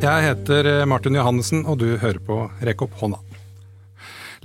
Jeg 0.00 0.24
heter 0.24 0.86
Martin 0.88 1.18
Johannessen, 1.18 1.66
og 1.68 1.82
du 1.82 1.98
hører 2.00 2.20
på 2.24 2.36
Rekk 2.64 2.86
opp 2.86 2.94
hånda. 3.02 3.18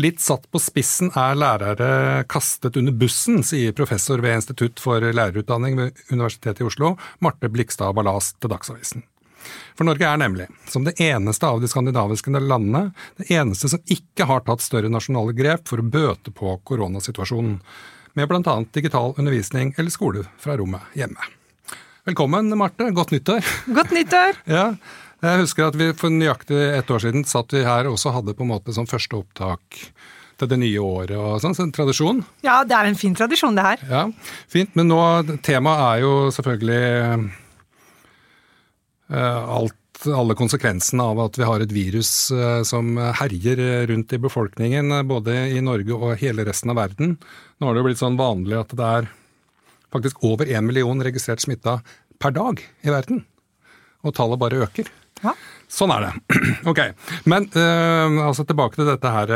Litt 0.03 0.19
satt 0.19 0.49
på 0.51 0.59
spissen 0.59 1.13
er 1.15 1.37
lærere 1.39 2.25
kastet 2.27 2.75
under 2.75 2.91
bussen, 2.91 3.39
sier 3.39 3.71
professor 3.77 4.19
ved 4.19 4.35
Institutt 4.35 4.81
for 4.83 4.99
lærerutdanning 4.99 5.77
ved 5.79 6.01
Universitetet 6.09 6.59
i 6.59 6.67
Oslo, 6.67 6.97
Marte 7.23 7.47
Blikstad 7.47 7.95
Ballas 7.95 8.33
til 8.35 8.51
Dagsavisen. 8.51 9.05
For 9.79 9.87
Norge 9.87 10.09
er 10.09 10.19
nemlig, 10.19 10.49
som 10.67 10.83
det 10.83 10.97
eneste 10.99 11.47
av 11.47 11.63
de 11.63 11.71
skandinaviske 11.71 12.35
landene, 12.35 12.89
det 13.15 13.29
eneste 13.37 13.71
som 13.71 13.95
ikke 13.95 14.27
har 14.27 14.43
tatt 14.43 14.65
større 14.65 14.91
nasjonale 14.91 15.31
grep 15.37 15.71
for 15.71 15.79
å 15.79 15.87
bøte 15.87 16.35
på 16.35 16.57
koronasituasjonen, 16.67 17.61
med 18.19 18.27
bl.a. 18.27 18.59
digital 18.75 19.15
undervisning 19.15 19.71
eller 19.77 19.95
skole 19.95 20.27
fra 20.35 20.59
rommet 20.59 20.99
hjemme. 20.99 21.31
Velkommen, 22.05 22.51
Marte. 22.59 22.91
Godt 22.93 23.15
nyttår. 23.15 23.47
Godt 23.65 23.95
nyttår. 23.95 24.37
Ja, 24.57 24.67
jeg 25.31 25.45
husker 25.45 25.69
at 25.69 25.77
vi 25.79 25.91
for 25.97 26.13
nøyaktig 26.13 26.59
ett 26.75 26.91
år 26.91 27.01
siden 27.03 27.25
satt 27.27 27.53
vi 27.55 27.63
her 27.65 27.87
og 27.87 27.97
også 27.97 28.13
hadde 28.15 28.35
på 28.35 28.45
en 28.45 28.51
måte 28.51 28.75
sånn 28.75 28.89
første 28.89 29.17
opptak 29.19 29.79
til 30.39 30.51
det 30.51 30.57
nye 30.59 30.83
året 30.83 31.15
og 31.15 31.39
sånn, 31.43 31.55
så 31.55 31.63
en 31.63 31.73
tradisjon. 31.75 32.21
Ja, 32.43 32.59
det 32.67 32.75
er 32.75 32.89
en 32.89 32.99
fin 32.99 33.15
tradisjon, 33.15 33.55
det 33.55 33.63
her. 33.63 33.83
Ja, 33.87 34.03
fint. 34.51 34.75
Men 34.75 34.89
nå, 34.91 34.99
temaet 35.45 35.83
er 35.85 36.03
jo 36.03 36.13
selvfølgelig 36.35 36.83
uh, 39.15 39.41
alt 39.61 39.81
alle 40.11 40.35
konsekvensene 40.37 41.01
av 41.01 41.21
at 41.23 41.37
vi 41.39 41.45
har 41.47 41.63
et 41.63 41.71
virus 41.71 42.09
uh, 42.35 42.59
som 42.67 42.97
herjer 43.21 43.61
rundt 43.87 44.11
i 44.13 44.19
befolkningen, 44.21 44.91
både 45.07 45.37
i 45.55 45.61
Norge 45.63 45.95
og 45.95 46.19
hele 46.19 46.43
resten 46.45 46.73
av 46.73 46.81
verden. 46.81 47.15
Nå 47.57 47.69
har 47.69 47.73
det 47.73 47.81
jo 47.81 47.87
blitt 47.87 48.03
sånn 48.03 48.19
vanlig 48.19 48.59
at 48.59 48.75
det 48.75 48.89
er 48.99 49.07
faktisk 49.95 50.19
over 50.27 50.51
én 50.51 50.67
million 50.67 50.99
registrert 50.99 51.39
smitta 51.41 51.79
per 52.19 52.35
dag 52.35 52.59
i 52.59 52.91
verden. 52.91 53.23
Og 54.03 54.13
tallet 54.19 54.41
bare 54.41 54.65
øker. 54.67 54.91
Ja. 55.23 55.35
Sånn 55.71 55.93
er 55.95 56.07
det. 56.07 56.39
ok. 56.71 56.81
Men 57.29 57.47
uh, 57.55 58.27
altså 58.27 58.45
tilbake 58.47 58.79
til 58.79 58.89
dette 58.89 59.13
her. 59.15 59.35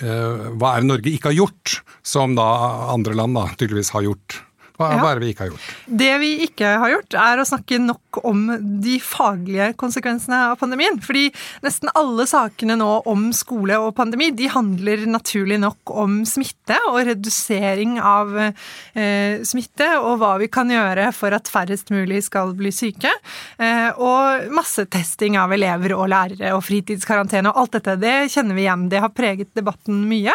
Uh, 0.00 0.50
hva 0.58 0.74
er 0.74 0.82
det 0.82 0.90
Norge 0.90 1.12
ikke 1.12 1.30
har 1.30 1.38
gjort, 1.44 1.78
som 2.02 2.34
da 2.38 2.48
andre 2.94 3.14
land 3.18 3.38
da 3.38 3.46
tydeligvis 3.54 3.94
har 3.94 4.06
gjort? 4.08 4.40
Hva, 4.74 4.88
ja. 4.90 4.98
hva, 4.98 5.12
er 5.12 5.20
det 5.20 5.22
vi 5.22 5.30
ikke 5.30 5.44
har 5.44 5.50
gjort? 5.52 5.66
Det 5.86 6.14
vi 6.18 6.28
ikke 6.48 6.70
har 6.82 6.90
gjort, 6.90 7.14
er 7.22 7.38
å 7.38 7.46
snakke 7.46 7.76
nok 7.78 8.18
om 8.26 8.40
de 8.82 8.96
faglige 8.98 9.68
konsekvensene 9.78 10.40
av 10.48 10.56
pandemien. 10.58 10.96
Fordi 10.98 11.28
nesten 11.62 11.92
alle 11.94 12.26
sakene 12.26 12.74
nå 12.80 12.88
om 13.10 13.28
skole 13.36 13.78
og 13.78 13.92
pandemi 13.94 14.32
de 14.34 14.48
handler 14.50 15.04
naturlig 15.06 15.60
nok 15.62 15.92
om 15.94 16.16
smitte 16.26 16.80
og 16.88 17.04
redusering 17.06 18.00
av 18.02 18.34
eh, 18.40 19.44
smitte, 19.46 19.92
og 20.00 20.18
hva 20.18 20.32
vi 20.42 20.50
kan 20.50 20.72
gjøre 20.74 21.06
for 21.14 21.38
at 21.38 21.52
færrest 21.54 21.94
mulig 21.94 22.24
skal 22.26 22.50
bli 22.58 22.74
syke. 22.74 23.14
Eh, 23.62 23.94
og 23.94 24.50
massetesting 24.58 25.38
av 25.38 25.54
elever 25.54 25.94
og 25.94 26.10
lærere 26.10 26.50
og 26.58 26.64
fritidskarantene 26.66 27.54
og 27.54 27.62
alt 27.62 27.78
dette. 27.78 27.94
Det 28.02 28.16
kjenner 28.34 28.58
vi 28.58 28.66
igjen. 28.66 28.88
Det 28.90 29.06
har 29.06 29.14
preget 29.14 29.54
debatten 29.54 30.02
mye. 30.10 30.34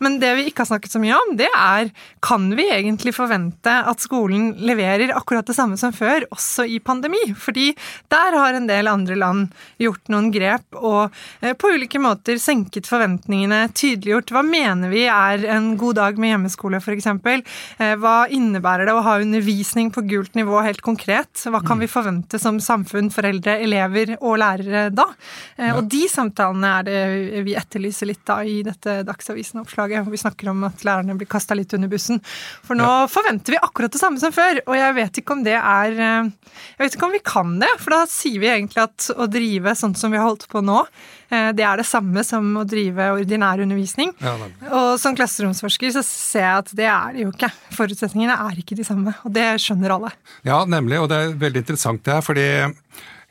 Men 0.00 0.16
det 0.24 0.32
vi 0.40 0.48
ikke 0.48 0.64
har 0.64 0.72
snakket 0.72 0.96
så 0.96 1.04
mye 1.04 1.20
om, 1.20 1.36
det 1.36 1.52
er 1.52 1.92
kan 2.24 2.48
vi 2.56 2.70
egentlig 2.72 3.12
forvente 3.12 3.73
at 3.82 4.02
skolen 4.04 4.52
leverer 4.64 5.14
akkurat 5.16 5.46
det 5.46 5.56
samme 5.56 5.78
som 5.80 5.92
før, 5.94 6.26
også 6.34 6.66
i 6.68 6.80
pandemi. 6.84 7.20
Fordi 7.38 7.70
der 8.12 8.38
har 8.38 8.56
en 8.56 8.68
del 8.70 8.88
andre 8.90 9.16
land 9.18 9.54
gjort 9.82 10.12
noen 10.12 10.30
grep 10.34 10.78
og 10.78 11.14
eh, 11.40 11.54
på 11.58 11.72
ulike 11.74 12.00
måter 12.02 12.38
senket 12.42 12.88
forventningene, 12.90 13.66
tydeliggjort 13.74 14.32
hva 14.34 14.44
mener 14.46 14.92
vi 14.92 15.04
er 15.10 15.46
en 15.54 15.72
god 15.80 15.98
dag 16.00 16.20
med 16.20 16.34
hjemmeskole, 16.34 16.80
f.eks. 16.82 17.08
Eh, 17.10 17.94
hva 18.00 18.16
innebærer 18.32 18.88
det 18.88 18.96
å 18.96 19.04
ha 19.04 19.16
undervisning 19.22 19.90
på 19.94 20.04
gult 20.08 20.36
nivå 20.38 20.60
helt 20.64 20.82
konkret? 20.84 21.46
Hva 21.48 21.62
kan 21.64 21.80
vi 21.82 21.90
forvente 21.90 22.40
som 22.42 22.60
samfunn, 22.62 23.10
foreldre, 23.14 23.56
elever 23.64 24.16
og 24.20 24.38
lærere 24.42 24.86
da? 24.94 25.08
Eh, 25.56 25.74
og 25.74 25.88
de 25.90 26.04
samtalene 26.10 26.74
er 26.80 26.88
det 26.88 27.44
vi 27.46 27.56
etterlyser 27.58 28.10
litt 28.10 28.24
da 28.28 28.40
i 28.44 28.60
dette 28.66 29.00
Dagsavisen-oppslaget, 29.06 30.04
hvor 30.04 30.14
vi 30.14 30.20
snakker 30.20 30.50
om 30.52 30.64
at 30.68 30.84
lærerne 30.86 31.16
blir 31.18 31.30
kasta 31.30 31.56
litt 31.56 31.74
under 31.76 31.90
bussen. 31.90 32.20
For 32.64 32.78
nå 32.78 32.90
forventer 33.12 33.56
vi 33.56 33.62
akkurat 33.64 33.92
det 33.94 34.00
samme 34.00 34.20
som 34.22 34.32
før. 34.34 34.60
Og 34.68 34.76
jeg 34.78 34.96
vet 34.98 35.20
ikke 35.20 35.34
om 35.36 35.42
det 35.46 35.56
er 35.58 35.96
eh, 35.96 36.30
Jeg 36.76 36.84
vet 36.84 36.96
ikke 36.96 37.08
om 37.08 37.14
vi 37.14 37.22
kan 37.24 37.56
det, 37.62 37.70
for 37.82 37.96
da 37.96 38.04
sier 38.10 38.42
vi 38.42 38.50
egentlig 38.52 38.84
at 38.84 39.08
å 39.14 39.28
drive 39.30 39.74
sånn 39.78 39.96
som 39.98 40.14
vi 40.14 40.20
har 40.20 40.28
holdt 40.28 40.46
på 40.52 40.62
nå, 40.64 40.82
eh, 41.30 41.50
det 41.56 41.66
er 41.66 41.80
det 41.80 41.88
samme 41.88 42.24
som 42.26 42.52
å 42.60 42.66
drive 42.68 43.10
ordinær 43.16 43.62
undervisning. 43.64 44.14
Ja, 44.24 44.36
og 44.70 44.94
som 45.02 45.16
klasseromsforsker 45.18 45.94
så 45.96 46.04
ser 46.06 46.46
jeg 46.46 46.62
at 46.64 46.76
det 46.76 46.90
er 46.90 47.16
det 47.16 47.26
jo 47.26 47.32
ikke. 47.34 47.50
Forutsetningene 47.76 48.38
er 48.48 48.60
ikke 48.60 48.78
de 48.78 48.86
samme, 48.86 49.16
og 49.24 49.34
det 49.34 49.48
skjønner 49.62 49.96
alle. 49.96 50.14
Ja, 50.46 50.62
nemlig, 50.68 51.02
og 51.02 51.10
det 51.12 51.20
er 51.20 51.36
veldig 51.46 51.64
interessant 51.64 52.04
det 52.06 52.18
her, 52.18 52.24
fordi 52.24 52.48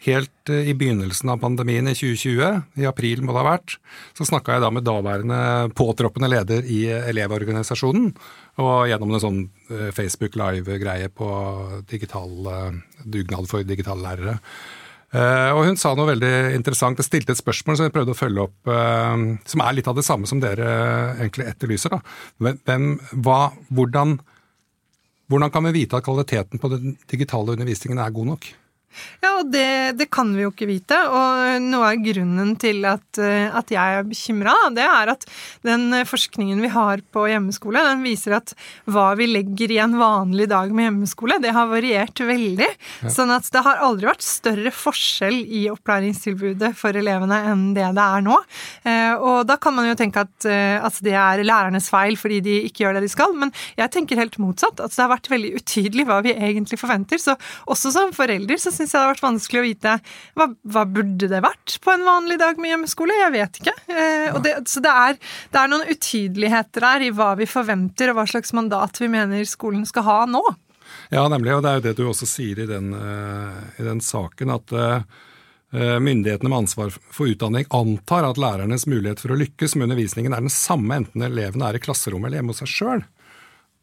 Helt 0.04 0.50
eh, 0.52 0.68
i 0.70 0.76
begynnelsen 0.76 1.32
av 1.32 1.40
pandemien 1.40 1.88
i 1.88 1.96
2020, 1.96 2.62
i 2.82 2.88
april 2.90 3.24
må 3.24 3.32
det 3.32 3.40
ha 3.40 3.54
vært, 3.54 3.78
så 4.18 4.28
snakka 4.28 4.58
jeg 4.58 4.64
da 4.66 4.72
med 4.76 4.86
daværende 4.88 5.40
påtroppende 5.78 6.30
leder 6.32 6.68
i 6.68 6.82
Elevorganisasjonen, 6.92 8.10
og 8.60 8.74
gjennom 8.92 9.14
en 9.14 9.24
sånn 9.24 9.42
eh, 9.72 9.92
Facebook 9.96 10.36
Live-greie 10.40 11.08
på 11.08 11.30
digital 11.90 12.50
eh, 12.52 12.80
dugnad 13.04 13.48
for 13.52 13.68
digitale 13.68 14.04
lærere. 14.04 14.40
Og 15.14 15.60
hun 15.68 15.76
sa 15.78 15.92
noe 15.94 16.08
veldig 16.10 16.56
interessant. 16.56 16.98
Jeg 16.98 17.06
stilte 17.06 17.36
et 17.36 17.38
spørsmål 17.38 17.76
som 17.78 17.86
jeg 17.86 17.94
prøvde 17.94 18.16
å 18.16 18.18
følge 18.18 18.46
opp, 18.48 18.70
som 19.46 19.62
er 19.62 19.76
litt 19.78 19.86
av 19.86 19.94
det 19.94 20.06
samme 20.08 20.26
som 20.26 20.40
dere 20.42 20.72
egentlig 21.20 21.46
etterlyser. 21.52 21.94
Da. 21.94 22.50
Hvem, 22.66 22.88
hva, 23.22 23.38
hvordan, 23.70 24.16
hvordan 25.30 25.54
kan 25.54 25.68
vi 25.70 25.76
vite 25.76 26.02
at 26.02 26.08
kvaliteten 26.08 26.58
på 26.58 26.74
den 26.74 26.98
digitale 27.14 27.54
undervisningen 27.54 28.02
er 28.02 28.18
god 28.18 28.32
nok? 28.32 28.50
Ja, 29.24 29.36
og 29.40 29.52
det, 29.54 29.98
det, 30.00 30.10
kan 30.14 30.34
vi 30.36 30.46
jo 30.46 30.52
ikke 30.54 30.70
vite. 30.70 30.98
Og 31.10 31.64
noe 31.64 31.94
av 31.94 32.04
grunnen 32.04 32.56
til 32.62 32.84
at, 32.90 33.06
eh, 33.22 33.48
at 33.54 33.72
jeg 33.74 34.00
er 34.00 34.08
bekymra, 34.08 34.56
det 34.76 34.86
er 34.88 35.14
at 35.16 35.28
den 35.66 35.94
forskningen 36.08 36.62
vi 36.64 36.72
har 36.74 37.04
på 37.14 37.26
hjemmeskole, 37.32 37.84
den 37.88 38.04
viser 38.06 38.38
at 38.40 38.56
hva 38.92 39.12
vi 39.20 39.30
legger 39.32 39.72
i 39.74 39.80
en 39.84 39.98
vanlig 40.00 40.50
dag 40.52 40.74
med 40.74 40.90
hjemmeskole, 40.90 41.40
det 41.44 41.54
har 41.56 41.72
variert 41.72 42.20
veldig. 42.20 42.70
Ja. 43.04 43.14
Sånn 43.14 43.34
at 43.34 43.48
det 43.54 43.64
har 43.66 43.82
aldri 43.86 44.10
vært 44.10 44.26
større 44.26 44.74
forskjell 44.74 45.44
i 45.48 45.66
opplæringstilbudet 45.72 46.74
for 46.78 46.96
elevene 46.98 47.40
enn 47.52 47.66
det 47.76 47.84
det 47.96 48.04
er 48.04 48.24
nå. 48.26 48.38
Eh, 48.88 49.14
og 49.16 49.44
da 49.48 49.58
kan 49.62 49.76
man 49.76 49.88
jo 49.90 49.96
tenke 50.00 50.24
at, 50.24 50.48
eh, 50.50 50.78
at 50.84 51.00
det 51.06 51.16
er 51.18 51.44
lærernes 51.46 51.90
feil 51.92 52.18
fordi 52.20 52.40
de 52.46 52.60
ikke 52.68 52.86
gjør 52.86 52.98
det 52.98 53.06
de 53.06 53.12
skal, 53.12 53.36
men 53.38 53.54
jeg 53.80 53.92
tenker 53.94 54.20
helt 54.20 54.40
motsatt. 54.42 54.80
At 54.80 54.94
det 54.94 55.02
har 55.02 55.12
vært 55.14 55.32
veldig 55.32 55.54
utydelig 55.60 56.08
hva 56.10 56.20
vi 56.26 56.36
egentlig 56.36 56.80
forventer. 56.82 57.22
Så 57.22 57.36
også 57.70 57.94
som 57.96 58.14
forelder 58.16 58.60
så 58.62 58.74
syns 58.74 58.83
jeg 58.92 59.00
det 59.00 59.04
har 59.04 59.14
vært 59.14 59.26
vanskelig 59.26 59.62
å 59.62 59.66
vite 59.66 59.96
hva, 60.38 60.48
hva, 60.76 60.84
burde 60.90 61.30
det 61.32 61.42
vært 61.44 61.78
på 61.84 61.94
en 61.94 62.06
vanlig 62.08 62.40
dag 62.42 62.60
med 62.62 62.74
hjemmeskole. 62.74 63.16
Jeg 63.20 63.34
vet 63.36 63.60
ikke. 63.62 63.76
Eh, 63.88 64.40
det, 64.44 64.56
så 64.70 64.84
det 64.84 64.94
er, 65.06 65.18
det 65.54 65.62
er, 65.62 65.72
noen 65.72 65.88
utydeligheter 65.90 66.88
her 66.88 67.06
i 67.06 67.12
hva 67.16 67.34
vi 67.40 67.50
forventer, 67.50 68.12
og 68.12 68.20
hva 68.20 68.28
slags 68.30 68.56
mandat 68.58 69.00
vi 69.02 69.12
mener 69.12 69.46
skolen 69.50 69.86
skal 69.90 70.08
ha 70.08 70.20
nå. 70.30 70.44
Ja, 71.14 71.28
nemlig. 71.32 71.56
Og 71.56 71.64
det 71.64 71.72
er 71.72 71.80
jo 71.80 71.86
det 71.88 71.98
du 72.00 72.04
også 72.08 72.30
sier 72.30 72.64
i 72.64 72.70
den, 72.70 72.92
uh, 72.96 73.62
i 73.80 73.86
den 73.86 74.02
saken, 74.04 74.54
at 74.54 74.76
uh, 74.76 75.22
Myndighetene 75.74 76.52
med 76.52 76.68
ansvar 76.68 76.92
for 76.94 77.26
utdanning 77.26 77.66
antar 77.74 78.28
at 78.28 78.38
lærernes 78.38 78.84
mulighet 78.86 79.24
for 79.24 79.34
å 79.34 79.38
lykkes 79.40 79.74
med 79.74 79.88
undervisningen 79.88 80.36
er 80.38 80.44
den 80.46 80.54
samme 80.54 81.00
enten 81.00 81.26
elevene 81.26 81.66
er 81.66 81.80
i 81.80 81.82
klasserommet 81.82 82.30
eller 82.30 82.44
hjemme 82.44 82.54
hos 82.54 82.62
seg 82.62 82.70
sjøl. 82.70 83.02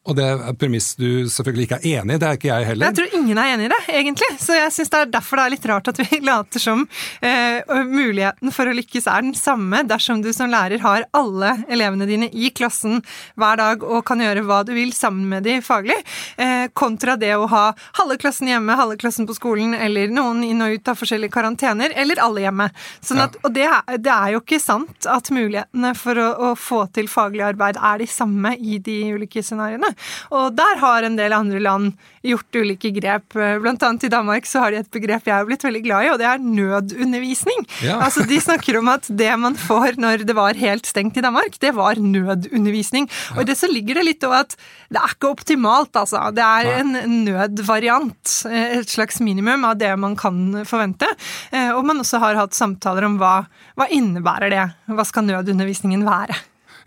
Og 0.09 0.17
det 0.17 0.25
er 0.25 0.39
et 0.49 0.57
premiss 0.57 0.95
du 0.97 1.29
selvfølgelig 1.29 1.67
ikke 1.67 1.77
er 1.77 1.99
enig 2.01 2.15
i. 2.17 2.21
Det 2.21 2.27
er 2.27 2.39
ikke 2.39 2.49
jeg 2.49 2.67
heller. 2.71 2.89
Jeg 2.89 2.97
tror 2.97 3.17
ingen 3.19 3.39
er 3.39 3.51
enig 3.53 3.67
i 3.67 3.71
det, 3.71 3.81
egentlig. 3.99 4.29
Så 4.41 4.55
jeg 4.57 4.73
syns 4.73 4.91
det 4.95 5.01
er 5.01 5.11
derfor 5.13 5.37
det 5.37 5.43
er 5.45 5.53
litt 5.53 5.67
rart 5.69 5.91
at 5.93 5.99
vi 6.01 6.21
later 6.31 6.63
som 6.63 6.87
eh, 7.21 7.75
muligheten 7.85 8.55
for 8.57 8.71
å 8.71 8.73
lykkes 8.79 9.09
er 9.13 9.27
den 9.27 9.37
samme 9.37 9.83
dersom 9.85 10.23
du 10.25 10.31
som 10.33 10.49
lærer 10.49 10.81
har 10.81 11.05
alle 11.17 11.51
elevene 11.69 12.09
dine 12.09 12.31
i 12.33 12.49
klassen 12.57 13.03
hver 13.37 13.61
dag 13.61 13.85
og 13.85 14.01
kan 14.09 14.23
gjøre 14.25 14.47
hva 14.49 14.63
du 14.65 14.73
vil 14.73 14.95
sammen 14.97 15.29
med 15.35 15.45
de 15.45 15.59
faglig, 15.65 15.99
eh, 16.41 16.73
kontra 16.73 17.19
det 17.21 17.35
å 17.37 17.45
ha 17.53 17.67
halve 18.01 18.17
klassen 18.25 18.49
hjemme, 18.49 18.79
halve 18.81 18.97
klassen 19.05 19.29
på 19.29 19.37
skolen, 19.37 19.77
eller 19.77 20.09
noen 20.09 20.41
inn 20.49 20.65
og 20.65 20.79
ut 20.79 20.89
av 20.89 20.97
forskjellige 20.97 21.37
karantener, 21.37 21.93
eller 21.93 22.25
alle 22.25 22.47
hjemme. 22.47 22.71
Sånn 23.05 23.21
at, 23.27 23.37
og 23.45 23.53
det, 23.53 23.69
det, 24.01 24.17
er 24.17 24.33
jo 24.33 24.41
ikke 24.41 24.63
sant 24.65 25.05
at 25.05 25.29
mulighetene 25.29 25.93
for 25.99 26.25
å, 26.25 26.33
å 26.49 26.57
få 26.57 26.87
til 26.97 27.13
faglig 27.13 27.45
arbeid 27.53 27.77
er 27.77 28.01
de 28.01 28.09
samme 28.09 28.57
i 28.57 28.81
de 28.81 28.99
ulike 29.13 29.45
scenarioene. 29.45 29.90
Og 30.37 30.55
der 30.57 30.81
har 30.81 31.07
en 31.07 31.19
del 31.19 31.35
andre 31.37 31.61
land 31.63 31.93
gjort 32.27 32.59
ulike 32.61 32.91
grep. 32.93 33.33
Blant 33.63 33.83
annet 33.87 34.07
i 34.09 34.13
Danmark 34.13 34.49
så 34.49 34.65
har 34.65 34.75
de 34.75 34.83
et 34.83 34.91
begrep 34.93 35.29
jeg 35.29 35.35
har 35.35 35.47
blitt 35.49 35.65
veldig 35.65 35.83
glad 35.85 36.07
i, 36.07 36.11
og 36.13 36.19
det 36.21 36.29
er 36.29 36.43
nødundervisning. 36.45 37.67
Ja. 37.87 37.99
Altså 38.11 38.25
De 38.27 38.41
snakker 38.43 38.81
om 38.81 38.89
at 38.91 39.07
det 39.07 39.31
man 39.39 39.55
får 39.59 39.99
når 40.01 40.25
det 40.27 40.35
var 40.37 40.59
helt 40.59 40.89
stengt 40.89 41.19
i 41.21 41.23
Danmark, 41.25 41.59
det 41.63 41.71
var 41.77 42.01
nødundervisning. 42.01 43.07
Og 43.37 43.43
i 43.45 43.49
det 43.49 43.57
så 43.61 43.71
ligger 43.71 44.01
det 44.01 44.07
litt 44.09 44.27
òg 44.27 44.35
at 44.41 44.57
det 44.91 44.99
er 44.99 45.15
ikke 45.15 45.31
optimalt, 45.31 45.95
altså. 45.97 46.25
Det 46.35 46.43
er 46.43 46.81
en 46.81 46.97
nødvariant. 47.29 48.35
Et 48.51 48.91
slags 48.91 49.21
minimum 49.23 49.65
av 49.69 49.79
det 49.79 49.93
man 50.01 50.17
kan 50.19 50.65
forvente. 50.67 51.07
Eh, 51.55 51.71
og 51.71 51.85
man 51.87 52.03
også 52.03 52.19
har 52.23 52.39
hatt 52.41 52.57
samtaler 52.59 53.07
om 53.07 53.19
hva, 53.21 53.45
hva 53.79 53.87
innebærer 53.95 54.53
det? 54.53 54.67
Hva 54.91 55.07
skal 55.07 55.29
nødundervisningen 55.29 56.03
være? 56.09 56.37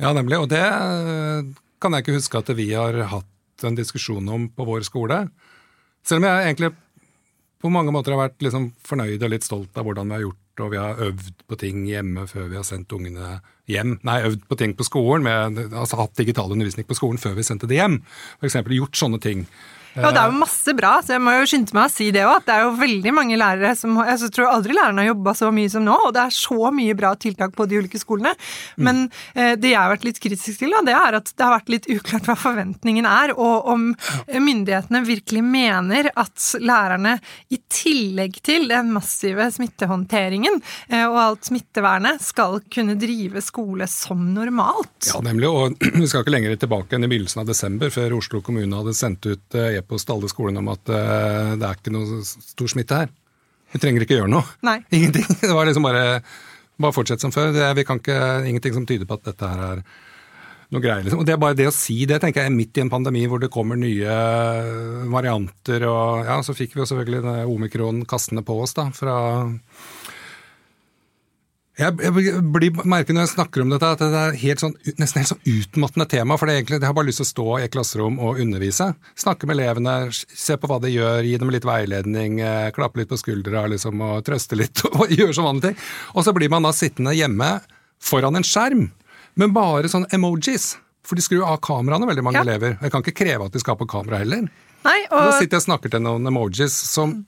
Ja, 0.01 0.11
nemlig. 0.15 0.41
Og 0.41 0.49
det 0.51 0.63
kan 1.83 1.95
jeg 1.95 2.06
ikke 2.06 2.18
huske 2.18 2.39
at 2.39 2.53
vi 2.57 2.69
har 2.71 2.95
hatt 3.12 3.68
en 3.68 3.77
diskusjon 3.77 4.31
om 4.31 4.47
på 4.51 4.65
vår 4.68 4.88
skole. 4.88 5.25
Selv 6.03 6.24
om 6.24 6.30
jeg 6.30 6.47
egentlig 6.47 6.71
på 7.63 7.71
mange 7.71 7.94
måter 7.95 8.15
har 8.15 8.25
vært 8.25 8.44
liksom 8.44 8.71
fornøyd 8.83 9.24
og 9.24 9.31
litt 9.31 9.45
stolt 9.45 9.77
av 9.80 9.85
hvordan 9.88 10.09
vi 10.09 10.18
har 10.18 10.25
gjort 10.25 10.39
og 10.62 10.69
vi 10.69 10.77
har 10.77 11.00
øvd 11.01 11.45
på 11.50 11.57
ting 11.57 11.85
hjemme 11.88 12.27
før 12.30 12.50
vi 12.51 12.57
har 12.59 12.65
sendt 12.68 12.94
ungene 12.94 13.39
hjem. 13.71 13.95
Nei, 14.06 14.19
øvd 14.27 14.44
på 14.50 14.57
ting 14.59 14.75
på 14.77 14.85
skolen, 14.85 15.25
med, 15.25 15.62
altså 15.71 15.97
hatt 15.97 16.19
digital 16.19 16.51
undervisning 16.53 16.85
på 16.85 16.97
skolen 16.97 17.21
før 17.21 17.38
vi 17.39 17.45
sendte 17.47 17.69
det 17.69 17.80
hjem. 17.80 18.01
F.eks. 18.38 18.59
gjort 18.77 19.00
sånne 19.00 19.21
ting. 19.24 19.47
Ja, 19.94 20.07
og 20.07 20.16
det 20.16 20.22
er 20.24 20.31
jo 20.31 20.40
masse 20.42 20.74
bra, 20.74 20.95
så 21.06 21.13
jeg 21.16 21.22
må 21.22 21.36
jo 21.36 21.45
skynde 21.50 21.75
meg 21.78 21.86
å 21.86 21.94
si 21.94 22.07
det 22.13 22.24
òg. 22.25 22.40
At 22.40 22.48
det 22.48 22.56
er 22.56 22.63
jo 22.66 22.74
veldig 22.80 23.13
mange 23.13 23.38
lærere 23.38 23.74
som 23.78 24.00
Jeg 24.01 24.31
tror 24.34 24.50
aldri 24.50 24.74
lærerne 24.74 25.04
har 25.04 25.12
jobba 25.12 25.34
så 25.38 25.51
mye 25.54 25.69
som 25.69 25.86
nå, 25.86 25.98
og 26.07 26.13
det 26.16 26.24
er 26.24 26.36
så 26.36 26.72
mye 26.74 26.95
bra 26.98 27.13
tiltak 27.19 27.54
på 27.57 27.68
de 27.69 27.81
ulike 27.84 28.01
skolene. 28.01 28.34
Men 28.81 29.06
eh, 29.36 29.54
det 29.60 29.74
jeg 29.74 29.80
har 29.80 29.92
vært 29.94 30.07
litt 30.07 30.22
kritisk 30.24 30.63
til, 30.63 30.74
da, 30.74 30.81
det 30.88 30.95
er 30.98 31.19
at 31.19 31.30
det 31.30 31.45
har 31.45 31.54
vært 31.54 31.69
litt 31.74 31.90
uklart 31.94 32.30
hva 32.30 32.38
forventningen 32.40 33.07
er, 33.10 33.36
og 33.38 33.69
om 33.69 33.86
myndighetene 34.34 35.04
virkelig 35.06 35.44
mener 35.45 36.10
at 36.10 36.50
lærerne, 36.63 37.18
i 37.54 37.60
tillegg 37.69 38.40
til 38.45 38.66
den 38.72 38.90
massive 38.95 39.45
smittehåndteringen 39.54 40.57
eh, 40.90 41.06
og 41.06 41.19
alt 41.22 41.51
smittevernet, 41.51 42.24
skal 42.24 42.60
kunne 42.74 42.98
drive 43.00 43.44
skole 43.45 43.86
som 43.92 44.25
normalt. 44.34 45.12
Ja, 45.12 45.22
nemlig. 45.25 45.51
Og 45.51 45.78
vi 46.01 46.10
skal 46.10 46.25
ikke 46.25 46.34
lenger 46.34 46.57
tilbake 46.57 46.98
enn 46.98 47.06
i 47.06 47.12
begynnelsen 47.12 47.44
av 47.44 47.54
desember, 47.54 47.94
før 47.94 48.18
Oslo 48.18 48.42
kommune 48.45 48.81
hadde 48.81 48.98
sendt 48.98 49.30
ut 49.30 49.60
e 49.60 49.82
e-post 49.83 50.07
til 50.07 50.15
alle 50.15 50.31
skolene 50.31 50.63
om 50.63 50.71
at 50.74 50.89
uh, 50.89 51.53
det 51.59 51.68
er 51.68 51.77
ikke 51.77 51.94
noe 51.94 52.24
stor 52.25 52.71
smitte 52.71 53.03
her. 53.03 53.13
Vi 53.74 53.83
trenger 53.83 54.06
ikke 54.06 54.18
gjøre 54.18 54.31
noe. 54.31 54.47
Nei. 54.65 54.80
Ingenting. 54.95 55.27
Det 55.44 55.53
var 55.53 55.69
liksom 55.69 55.85
bare 55.85 56.24
bare 56.81 56.95
fortsett 56.95 57.21
som 57.21 57.33
før. 57.33 57.51
Det, 57.53 57.68
vi 57.77 57.85
kan 57.88 58.01
ikke, 58.01 58.18
ingenting 58.50 58.74
som 58.75 58.88
tyder 58.89 59.09
på 59.09 59.19
at 59.19 59.30
dette 59.30 59.50
her 59.50 59.63
er 59.68 59.83
noe 60.74 60.81
greier. 60.81 61.06
Liksom. 61.06 61.21
Og 61.21 61.27
det 61.27 61.35
er 61.35 61.41
bare 61.41 61.57
det 61.57 61.69
å 61.69 61.75
si 61.75 62.00
det, 62.09 62.19
tenker 62.24 62.45
jeg, 62.45 62.56
midt 62.56 62.80
i 62.80 62.83
en 62.83 62.91
pandemi 62.91 63.25
hvor 63.30 63.41
det 63.41 63.51
kommer 63.53 63.80
nye 63.80 64.18
varianter 65.13 65.85
og 65.89 66.25
Ja, 66.27 66.39
så 66.45 66.56
fikk 66.57 66.75
vi 66.75 66.83
jo 66.83 66.89
selvfølgelig 66.89 67.45
omikron 67.51 68.03
kastende 68.09 68.45
på 68.45 68.57
oss, 68.63 68.75
da, 68.77 68.89
fra 68.95 69.18
jeg, 71.79 71.95
jeg 72.05 72.13
blir, 72.53 72.71
merker 72.85 73.15
når 73.15 73.25
jeg 73.25 73.31
snakker 73.33 73.63
om 73.63 73.71
dette 73.73 73.87
at 73.95 74.01
det 74.03 74.19
er 74.19 74.35
helt 74.43 74.61
sånn, 74.61 74.75
nesten 75.01 75.21
helt 75.23 75.31
sånn 75.31 75.41
utmattende 75.49 76.05
tema. 76.11 76.37
for 76.37 76.45
det 76.49 76.55
egentlig, 76.59 76.79
Jeg 76.81 76.85
har 76.89 76.93
bare 76.93 77.07
lyst 77.09 77.21
til 77.23 77.25
å 77.25 77.31
stå 77.31 77.45
i 77.59 77.63
et 77.65 77.71
klasserom 77.73 78.19
og 78.21 78.37
undervise. 78.43 78.91
Snakke 79.17 79.47
med 79.49 79.57
elevene, 79.57 79.95
se 80.13 80.57
på 80.57 80.69
hva 80.69 80.79
de 80.83 80.91
gjør, 80.93 81.23
gi 81.25 81.37
dem 81.41 81.49
litt 81.49 81.65
veiledning, 81.65 82.39
eh, 82.41 82.69
klappe 82.75 82.97
litt 83.01 83.09
på 83.09 83.17
skuldra 83.17 83.65
liksom, 83.73 84.01
og 84.05 84.23
trøste 84.27 84.55
litt. 84.59 84.83
og 84.99 85.09
gjøre 85.09 85.33
sånn 85.33 85.49
vanlige 85.49 85.71
ting. 85.73 85.81
Og 86.13 86.23
så 86.27 86.33
blir 86.37 86.49
man 86.53 86.63
da 86.67 86.71
sittende 86.77 87.15
hjemme 87.17 87.49
foran 88.03 88.35
en 88.37 88.43
skjerm 88.45 88.91
med 89.35 89.53
bare 89.55 89.89
sånne 89.89 90.11
emojis. 90.13 90.75
For 91.03 91.15
de 91.19 91.25
skrur 91.25 91.43
av 91.43 91.57
kameraene, 91.65 92.05
veldig 92.07 92.23
mange 92.23 92.37
Ja. 92.39 92.45
elever. 92.45 92.77
Jeg 92.81 92.91
kan 92.93 93.01
ikke 93.03 93.17
kreve 93.25 93.45
at 93.49 93.51
de 93.51 93.59
skal 93.59 93.75
på 93.75 93.87
kamera 93.89 94.21
heller. 94.21 94.45
Nei, 94.85 94.99
Og 95.11 95.19
da 95.19 95.31
sitter 95.39 95.57
jeg 95.57 95.63
og 95.63 95.67
snakker 95.67 95.89
til 95.91 96.01
noen 96.03 96.27
emojis 96.27 96.71
som? 96.75 97.25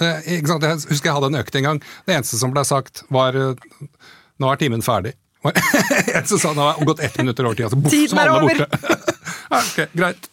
Jeg 0.00 0.42
husker 0.44 1.08
jeg 1.08 1.14
hadde 1.16 1.30
en 1.32 1.40
økt 1.40 1.56
en 1.56 1.68
gang. 1.70 1.82
Det 2.06 2.16
eneste 2.16 2.40
som 2.40 2.52
ble 2.52 2.64
sagt, 2.68 3.04
var 3.12 3.36
eh, 3.38 3.68
Nå 4.36 4.50
er 4.52 4.60
timen 4.60 4.84
ferdig. 4.84 5.14
En 6.16 6.26
som 6.28 6.40
sa 6.40 6.52
nå 6.52 6.64
har 6.64 6.80
gått 6.84 7.00
ett 7.06 7.16
minutt 7.20 7.38
over 7.40 7.54
tida, 7.56 7.70
så 7.72 7.78
boff, 7.80 7.94
så 7.94 8.18
alle 8.18 8.34
er 8.34 8.48
borte. 8.48 8.66
ja, 9.52 9.60
ok, 9.60 9.78
greit. 9.96 10.28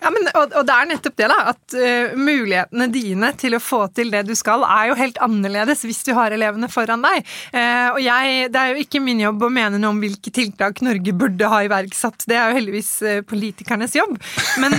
Ja, 0.00 0.10
men, 0.12 0.28
og, 0.32 0.54
og 0.56 0.66
det 0.66 0.74
er 0.74 0.88
nettopp 0.88 1.16
det, 1.20 1.28
da. 1.30 1.38
At 1.52 1.76
uh, 1.76 2.16
mulighetene 2.18 2.88
dine 2.92 3.32
til 3.40 3.56
å 3.56 3.62
få 3.62 3.82
til 3.96 4.12
det 4.14 4.24
du 4.28 4.34
skal, 4.38 4.64
er 4.64 4.90
jo 4.90 4.98
helt 4.98 5.20
annerledes 5.22 5.84
hvis 5.86 6.02
du 6.06 6.12
har 6.16 6.32
elevene 6.34 6.70
foran 6.72 7.04
deg. 7.04 7.24
Uh, 7.52 7.88
og 7.94 8.00
jeg, 8.04 8.48
Det 8.54 8.62
er 8.62 8.72
jo 8.72 8.84
ikke 8.86 9.02
min 9.04 9.22
jobb 9.22 9.46
å 9.46 9.52
mene 9.52 9.80
noe 9.80 9.94
om 9.94 10.02
hvilke 10.02 10.32
tiltak 10.34 10.80
Norge 10.86 11.14
burde 11.16 11.50
ha 11.52 11.62
iverksatt. 11.66 12.24
Det 12.30 12.38
er 12.38 12.50
jo 12.50 12.60
heldigvis 12.60 12.92
uh, 13.04 13.20
politikernes 13.28 13.96
jobb. 13.98 14.16
Men 14.60 14.76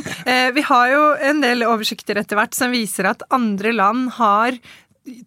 vi 0.56 0.64
har 0.66 0.90
jo 0.92 1.02
en 1.30 1.42
del 1.44 1.64
oversikter 1.68 2.18
etter 2.20 2.38
hvert 2.38 2.56
som 2.56 2.72
viser 2.74 3.08
at 3.10 3.24
andre 3.34 3.72
land 3.76 4.14
har 4.18 4.58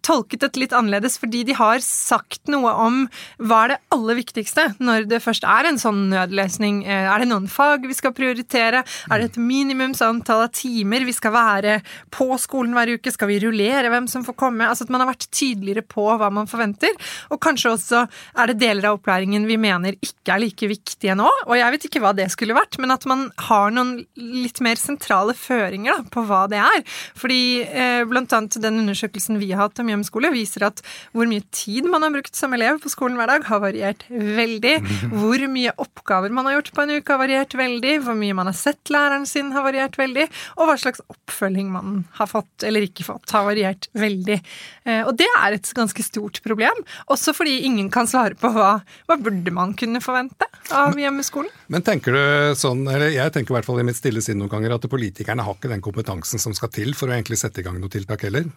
tolket 0.05 0.39
dette 0.39 0.59
litt 0.61 0.71
annerledes, 0.75 1.17
fordi 1.19 1.41
de 1.49 1.55
har 1.57 1.81
sagt 1.83 2.47
noe 2.51 2.71
om 2.79 3.01
hva 3.43 3.57
er 3.65 3.73
det 3.73 3.77
aller 3.91 4.15
viktigste 4.21 4.63
når 4.79 5.07
det 5.11 5.19
først 5.23 5.43
er 5.43 5.67
en 5.67 5.79
sånn 5.81 6.05
nødløsning. 6.13 6.77
Eh, 6.87 7.09
Er 7.11 7.19
det 7.19 7.27
noen 7.27 7.49
fag 7.51 7.83
vi 7.87 7.93
skal 7.97 8.13
prioritere? 8.15 8.85
Er 9.11 9.19
det 9.19 9.33
et 9.33 9.39
minimumsantall 9.41 10.45
av 10.45 10.53
timer 10.55 11.03
vi 11.05 11.11
skal 11.15 11.33
være 11.35 11.75
på 12.09 12.27
skolen 12.39 12.71
hver 12.77 12.93
uke? 12.95 13.11
Skal 13.11 13.27
vi 13.33 13.39
rullere 13.43 13.91
hvem 13.91 14.07
som 14.11 14.23
får 14.23 14.37
komme? 14.39 14.63
Altså 14.67 14.87
at 14.87 14.93
man 14.95 15.03
har 15.03 15.11
vært 15.11 15.27
tydeligere 15.35 15.83
på 15.83 16.07
hva 16.07 16.31
man 16.31 16.47
forventer. 16.47 16.95
Og 17.35 17.41
kanskje 17.43 17.73
også 17.75 18.05
er 18.39 18.51
det 18.53 18.59
deler 18.63 18.89
av 18.89 19.01
opplæringen 19.01 19.47
vi 19.49 19.59
mener 19.59 19.99
ikke 19.99 20.37
er 20.37 20.43
like 20.45 20.71
viktige 20.71 21.17
nå. 21.19 21.27
Og 21.49 21.55
jeg 21.59 21.75
vet 21.75 21.89
ikke 21.89 22.03
hva 22.03 22.13
det 22.15 22.29
skulle 22.31 22.55
vært, 22.55 22.79
men 22.79 22.95
at 22.95 23.05
man 23.09 23.27
har 23.49 23.75
noen 23.75 23.97
litt 24.15 24.63
mer 24.63 24.79
sentrale 24.79 25.35
føringer 25.35 25.99
da, 25.99 26.07
på 26.15 26.23
hva 26.29 26.45
det 26.51 26.63
er. 26.63 26.81
Fordi 27.19 27.41
eh, 27.67 28.01
blant 28.07 28.31
annet 28.39 28.55
den 28.63 28.79
undersøkelsen 28.85 29.39
vi 29.43 29.51
har 29.51 29.64
hatt 29.67 29.81
om 29.83 29.89
hjemmeskole, 29.91 30.31
viser 30.33 30.65
at 30.69 30.81
hvor 31.15 31.27
mye 31.29 31.43
tid 31.55 31.87
man 31.91 32.05
har 32.05 32.13
brukt 32.15 32.35
som 32.37 32.53
elev 32.55 32.79
på 32.83 32.91
skolen 32.93 33.17
hver 33.19 33.31
dag, 33.33 33.45
har 33.49 33.61
variert 33.63 34.05
veldig. 34.09 34.75
Hvor 35.13 35.45
mye 35.51 35.73
oppgaver 35.81 36.33
man 36.35 36.47
har 36.49 36.57
gjort 36.59 36.71
på 36.75 36.85
en 36.85 36.95
uke, 36.97 37.11
har 37.15 37.21
variert 37.21 37.55
veldig. 37.59 37.95
Hvor 38.05 38.17
mye 38.19 38.37
man 38.37 38.49
har 38.51 38.57
sett 38.57 38.91
læreren 38.93 39.25
sin, 39.29 39.51
har 39.55 39.65
variert 39.65 39.97
veldig. 39.99 40.27
Og 40.59 40.69
hva 40.69 40.77
slags 40.81 41.03
oppfølging 41.11 41.71
man 41.73 42.03
har 42.19 42.29
fått 42.31 42.65
eller 42.67 42.85
ikke 42.87 43.05
fått, 43.07 43.29
har 43.35 43.45
variert 43.47 43.89
veldig. 43.97 44.39
Eh, 44.85 45.01
Og 45.05 45.15
det 45.19 45.27
er 45.41 45.57
et 45.57 45.71
ganske 45.75 46.03
stort 46.05 46.41
problem. 46.45 46.83
Også 47.11 47.33
fordi 47.35 47.59
ingen 47.67 47.89
kan 47.93 48.07
svare 48.09 48.37
på 48.39 48.51
hva, 48.55 48.79
hva 49.09 49.17
burde 49.21 49.51
man 49.53 49.73
kunne 49.77 50.01
forvente 50.03 50.47
av 50.75 50.95
hjemmeskolen. 50.97 51.51
Men 51.69 51.83
tenker 51.85 52.15
du 52.15 52.55
sånn, 52.57 52.85
eller 52.89 53.11
jeg 53.13 53.33
tenker 53.35 53.53
i 53.53 53.57
hvert 53.59 53.67
fall 53.67 53.81
i 53.81 53.87
mitt 53.87 53.99
stille 53.99 54.21
sinn 54.23 54.39
noen 54.41 54.51
ganger, 54.51 54.75
at 54.77 54.87
politikerne 54.89 55.43
har 55.45 55.57
ikke 55.57 55.71
den 55.71 55.83
kompetansen 55.85 56.41
som 56.41 56.53
skal 56.57 56.71
til 56.73 56.93
for 56.97 57.09
å 57.11 57.15
egentlig 57.17 57.37
sette 57.41 57.61
i 57.61 57.65
gang 57.65 57.77
noe 57.81 57.91
tiltak 57.93 58.25
heller? 58.27 58.47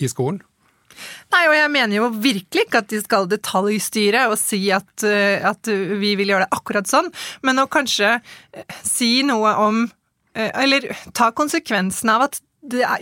I 0.00 0.10
skolen? 0.10 0.42
Nei, 1.32 1.42
og 1.48 1.56
jeg 1.56 1.70
mener 1.74 1.96
jo 1.96 2.08
virkelig 2.22 2.66
ikke 2.68 2.82
at 2.84 2.90
de 2.92 3.00
skal 3.02 3.26
detaljstyre 3.30 4.28
og 4.30 4.36
si 4.38 4.60
at, 4.74 4.92
eh, 5.06 5.42
at 5.42 5.66
vi 5.66 6.14
vil 6.18 6.30
gjøre 6.30 6.46
det 6.46 6.54
akkurat 6.54 6.90
sånn, 6.90 7.10
men 7.42 7.62
å 7.62 7.66
kanskje 7.70 8.16
eh, 8.20 8.78
si 8.86 9.16
noe 9.26 9.56
om 9.64 9.84
eh, 10.34 10.50
Eller 10.62 10.92
ta 11.16 11.32
konsekvensen 11.34 12.12
av 12.14 12.28
at 12.28 12.40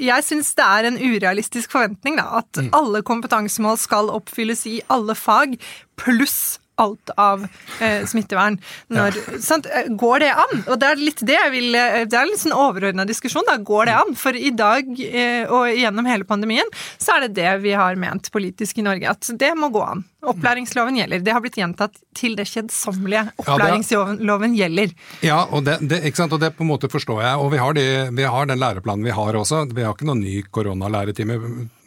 jeg 0.02 0.24
syns 0.26 0.48
det 0.58 0.64
er 0.64 0.88
en 0.88 0.96
urealistisk 0.98 1.70
forventning 1.76 2.16
da, 2.18 2.40
at 2.40 2.58
alle 2.74 2.98
kompetansemål 3.06 3.76
skal 3.78 4.10
oppfylles 4.10 4.64
i 4.66 4.80
alle 4.90 5.14
fag, 5.14 5.54
pluss 5.94 6.58
alt 6.80 7.12
av 7.20 7.44
eh, 7.80 8.04
smittevern. 8.08 8.58
Når, 8.92 9.18
sant? 9.48 9.66
Eh, 9.66 9.90
Går 9.98 10.24
det 10.24 10.30
an? 10.32 10.62
Og 10.66 10.78
det 10.80 10.88
er 10.88 11.02
litt 11.02 11.24
det 11.26 11.36
jeg 11.36 11.52
vil 11.54 11.76
eh, 11.78 11.98
Det 12.08 12.16
er 12.18 12.24
en 12.24 12.32
litt 12.32 12.42
sånn 12.42 12.56
overordna 12.56 13.06
diskusjon. 13.08 13.46
Da. 13.48 13.58
Går 13.62 13.90
det 13.90 13.98
an? 13.98 14.14
For 14.18 14.36
i 14.38 14.52
dag 14.56 14.88
eh, 15.08 15.44
og 15.50 15.68
gjennom 15.76 16.08
hele 16.08 16.28
pandemien 16.28 16.68
så 16.96 17.16
er 17.16 17.26
det 17.26 17.36
det 17.42 17.52
vi 17.66 17.74
har 17.76 17.98
ment 18.00 18.30
politisk 18.32 18.80
i 18.80 18.86
Norge, 18.86 19.10
at 19.10 19.30
det 19.38 19.52
må 19.58 19.68
gå 19.72 19.82
an. 19.84 20.04
Opplæringsloven 20.22 21.00
gjelder. 21.00 21.22
Det 21.26 21.34
har 21.34 21.42
blitt 21.42 21.58
gjentatt 21.58 21.96
til 22.14 22.36
det 22.38 22.46
kjedsommelige. 22.46 23.24
Opplæringsloven 23.42 24.54
gjelder. 24.54 24.92
Ja, 25.26 25.40
og 25.50 25.66
det, 25.66 25.80
det, 25.90 25.98
og 26.22 26.38
det 26.38 26.52
på 26.54 26.62
en 26.62 26.70
måte 26.70 26.90
forstår 26.92 27.24
jeg. 27.24 27.40
Og 27.42 27.50
vi 27.54 27.58
har, 27.58 27.74
de, 27.74 27.86
vi 28.14 28.28
har 28.30 28.46
den 28.46 28.62
læreplanen 28.62 29.06
vi 29.06 29.16
har 29.16 29.38
også. 29.38 29.64
Vi 29.74 29.82
har 29.82 29.96
ikke 29.96 30.06
noen 30.06 30.22
ny 30.22 30.44
koronalæretime 30.54 31.40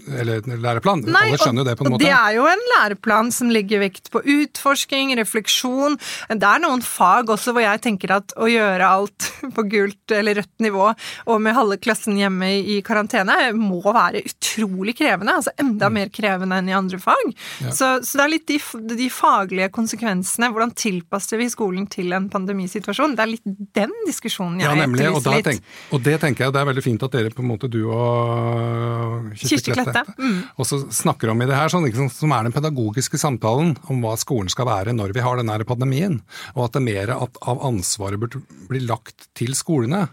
eller 0.07 0.41
læreplan. 0.61 1.03
Alle 1.09 1.37
skjønner 1.39 1.63
jo 1.63 1.67
det 1.69 1.75
på 1.79 1.85
en 1.87 1.91
måte. 1.95 2.03
Det 2.05 2.11
er 2.13 2.35
jo 2.37 2.45
en 2.49 2.63
læreplan 2.75 3.31
som 3.33 3.49
ligger 3.53 3.79
vekt 3.81 4.11
på 4.13 4.21
utforsking, 4.21 5.15
refleksjon. 5.17 5.97
Det 6.29 6.45
er 6.49 6.61
noen 6.63 6.83
fag 6.85 7.29
også 7.33 7.53
hvor 7.55 7.63
jeg 7.65 7.81
tenker 7.85 8.13
at 8.17 8.35
å 8.37 8.49
gjøre 8.49 8.85
alt 8.87 9.29
på 9.55 9.65
gult 9.71 10.15
eller 10.15 10.39
rødt 10.41 10.63
nivå 10.65 10.87
og 10.91 11.41
med 11.41 11.55
halve 11.57 11.77
klassen 11.81 12.17
hjemme 12.19 12.51
i 12.61 12.79
karantene 12.85 13.35
må 13.57 13.81
være 13.85 14.21
utrolig 14.27 14.95
krevende. 14.99 15.37
Altså 15.39 15.53
enda 15.61 15.85
Mm. 15.85 15.93
mer 15.99 16.09
krevende 16.09 16.57
enn 16.57 16.69
i 16.69 16.73
andre 16.73 16.97
fag. 16.99 17.33
Så, 17.69 17.87
så 18.03 18.17
det 18.17 18.23
er 18.23 18.31
litt 18.31 18.47
de, 18.49 18.57
de 18.97 19.05
faglige 19.13 19.67
konsekvensene. 19.75 20.49
Hvordan 20.51 20.71
tilpasser 20.75 21.37
vi 21.37 21.45
skolen 21.51 21.85
til 21.91 22.11
en 22.17 22.25
pandemisituasjon? 22.33 23.13
Det 23.15 23.23
er 23.25 23.29
litt 23.35 23.45
den 23.77 23.93
diskusjonen 24.07 24.59
jeg 24.63 24.67
Ja, 24.69 24.73
nemlig. 24.79 25.05
Og, 25.13 25.21
litt. 25.29 25.45
tenk, 25.45 25.61
og 25.93 26.01
det 26.03 26.17
tenker 26.23 26.47
jeg 26.47 26.55
det 26.55 26.61
er 26.63 26.69
veldig 26.71 26.83
fint 26.85 27.05
at 27.05 27.13
dere, 27.15 27.29
på 27.35 27.43
en 27.45 27.49
måte 27.51 27.69
du 27.71 27.83
og 27.91 29.29
Kirsti 29.39 29.75
Klette, 29.75 29.94
Mm. 30.17 30.37
også 30.61 30.81
snakker 30.93 31.31
om 31.31 31.41
i 31.41 31.47
det 31.49 31.57
her, 31.57 31.71
sånn, 31.71 31.87
liksom, 31.87 32.11
som 32.13 32.33
er 32.35 32.47
den 32.47 32.55
pedagogiske 32.55 33.19
samtalen 33.21 33.75
om 33.91 34.03
hva 34.03 34.15
skolen 34.19 34.51
skal 34.51 34.69
være 34.69 34.95
når 34.95 35.15
vi 35.15 35.23
har 35.25 35.39
denne 35.39 35.67
pandemien. 35.67 36.21
Og 36.55 36.67
at 36.67 36.77
det 36.77 36.85
mer 36.85 37.15
av 37.15 37.65
ansvaret 37.65 38.21
burde 38.21 38.43
bli 38.69 38.83
lagt 38.85 39.29
til 39.37 39.55
skolene, 39.57 40.07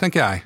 tenker 0.00 0.22
jeg. 0.22 0.44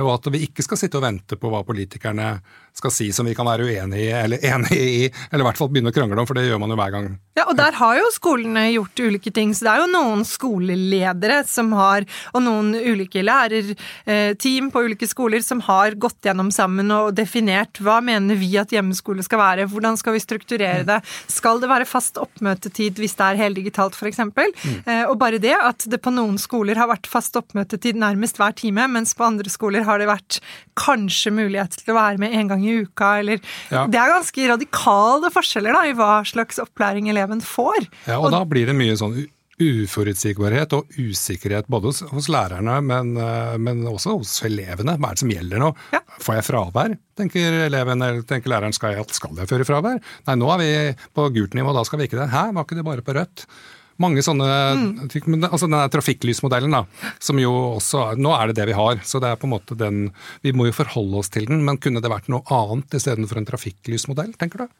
Og 0.00 0.10
at 0.16 0.30
vi 0.34 0.44
ikke 0.48 0.64
skal 0.66 0.80
sitte 0.80 0.98
og 0.98 1.04
vente 1.06 1.38
på 1.38 1.50
hva 1.52 1.62
politikerne 1.66 2.38
skal 2.74 2.90
si 2.90 3.12
som 3.14 3.26
vi 3.28 3.34
kan 3.38 3.46
være 3.46 3.68
uenige 3.68 4.02
i, 4.02 4.10
eller 4.10 4.42
enige 4.54 4.80
i, 4.82 5.02
eller 5.30 5.44
i 5.44 5.48
hvert 5.48 5.60
fall 5.60 5.70
begynne 5.70 5.92
å 5.92 5.94
krangle 5.94 6.18
om, 6.18 6.26
for 6.26 6.38
det 6.38 6.48
gjør 6.48 6.60
man 6.62 6.74
jo 6.74 6.78
hver 6.80 6.94
gang. 6.94 7.08
Ja, 7.38 7.46
og 7.50 7.56
der 7.58 7.76
har 7.78 7.98
jo 7.98 8.10
skolene 8.14 8.64
gjort 8.72 9.00
ulike 9.02 9.30
ting. 9.34 9.52
Så 9.54 9.66
det 9.66 9.72
er 9.74 9.82
jo 9.84 9.90
noen 9.90 10.24
skoleledere 10.26 11.40
som 11.48 11.72
har, 11.78 12.06
og 12.34 12.44
noen 12.44 12.72
ulike 12.74 13.22
lærerteam 13.24 14.70
på 14.74 14.84
ulike 14.86 15.08
skoler 15.10 15.44
som 15.44 15.62
har 15.66 15.94
gått 16.00 16.26
gjennom 16.26 16.50
sammen 16.54 16.90
og 16.94 17.12
definert 17.18 17.78
hva 17.82 18.00
mener 18.04 18.38
vi 18.38 18.52
at 18.58 18.74
hjemmeskole 18.74 19.22
skal 19.26 19.42
være, 19.42 19.68
hvordan 19.70 19.98
skal 20.00 20.16
vi 20.16 20.22
strukturere 20.22 20.86
det, 20.88 21.00
skal 21.30 21.62
det 21.62 21.70
være 21.70 21.88
fast 21.88 22.18
oppmøtetid 22.22 22.98
hvis 23.02 23.16
det 23.18 23.30
er 23.30 23.42
heldigitalt 23.44 23.98
f.eks., 23.98 24.22
mm. 24.24 24.62
Eh, 24.84 25.04
og 25.08 25.16
bare 25.20 25.38
det 25.40 25.54
at 25.54 25.84
det 25.90 26.00
på 26.02 26.12
noen 26.12 26.36
skoler 26.40 26.78
har 26.78 26.88
vært 26.90 27.06
fast 27.08 27.36
oppmøtetid 27.38 27.96
nærmest 28.00 28.38
hver 28.40 28.54
time, 28.56 28.86
mens 28.90 29.14
på 29.16 29.24
andre 29.26 29.50
skoler 29.52 29.83
har 29.86 30.00
det 30.00 30.08
vært 30.10 30.40
kanskje 30.80 31.32
mulighet 31.34 31.78
til 31.80 31.94
å 31.94 31.98
være 31.98 32.20
med 32.22 32.34
en 32.34 32.50
gang 32.52 32.64
i 32.64 32.80
uka, 32.84 33.14
eller 33.22 33.40
ja. 33.70 33.86
Det 33.90 34.00
er 34.00 34.12
ganske 34.14 34.50
radikale 34.50 35.30
forskjeller 35.34 35.76
da, 35.76 35.84
i 35.88 35.96
hva 35.98 36.12
slags 36.28 36.60
opplæring 36.62 37.08
eleven 37.12 37.42
får. 37.44 37.88
Ja, 38.08 38.18
og, 38.18 38.28
og 38.28 38.36
da 38.36 38.44
blir 38.48 38.70
det 38.70 38.76
mye 38.78 38.98
sånn 38.98 39.16
uforutsigbarhet 39.60 40.72
og 40.74 40.96
usikkerhet 40.98 41.68
både 41.70 41.90
hos, 41.90 42.00
hos 42.10 42.28
lærerne, 42.32 42.80
men, 42.82 43.14
eh, 43.20 43.54
men, 43.58 43.84
også 43.86 44.16
hos 44.18 44.34
elevene. 44.46 44.96
Hva 44.98 45.12
er 45.12 45.18
det 45.18 45.22
som 45.22 45.30
gjelder 45.30 45.62
nå? 45.62 45.70
Ja. 45.94 46.02
Får 46.24 46.38
jeg 46.38 46.46
fravær? 46.48 46.96
Tenker 47.18 47.60
eleven 47.68 48.02
eller 48.02 48.26
tenker 48.26 48.50
læreren 48.50 48.74
skal 48.74 48.96
jeg, 48.96 49.06
skal 49.14 49.38
jeg 49.38 49.50
føre 49.50 49.68
fravær? 49.68 50.02
Nei, 50.26 50.36
nå 50.40 50.50
er 50.54 50.62
vi 50.62 50.72
på 51.14 51.28
gult 51.36 51.54
nivå, 51.54 51.74
da 51.76 51.86
skal 51.86 52.02
vi 52.02 52.10
ikke 52.10 52.18
det. 52.18 52.32
Hæ, 52.34 52.48
var 52.56 52.66
ikke 52.66 52.80
det 52.80 52.86
bare 52.88 53.06
på 53.06 53.14
rødt? 53.14 53.46
Mange 54.02 54.24
sånne 54.26 54.46
mm. 54.78 55.44
altså 55.50 55.68
Den 55.68 55.78
trafikklysmodellen, 55.94 56.74
da, 56.74 57.12
som 57.22 57.38
jo 57.38 57.52
også 57.76 58.06
Nå 58.18 58.32
er 58.36 58.50
det 58.50 58.58
det 58.58 58.68
vi 58.72 58.78
har, 58.78 58.98
så 59.06 59.20
det 59.22 59.30
er 59.30 59.38
på 59.40 59.48
en 59.48 59.54
måte 59.54 59.78
den 59.78 60.08
Vi 60.44 60.54
må 60.56 60.68
jo 60.68 60.76
forholde 60.76 61.20
oss 61.20 61.30
til 61.34 61.46
den, 61.50 61.62
men 61.66 61.78
kunne 61.82 62.02
det 62.02 62.10
vært 62.12 62.30
noe 62.32 62.42
annet 62.54 62.98
istedenfor 62.98 63.40
en 63.40 63.48
trafikklysmodell, 63.48 64.34
tenker 64.40 64.64
du? 64.64 64.74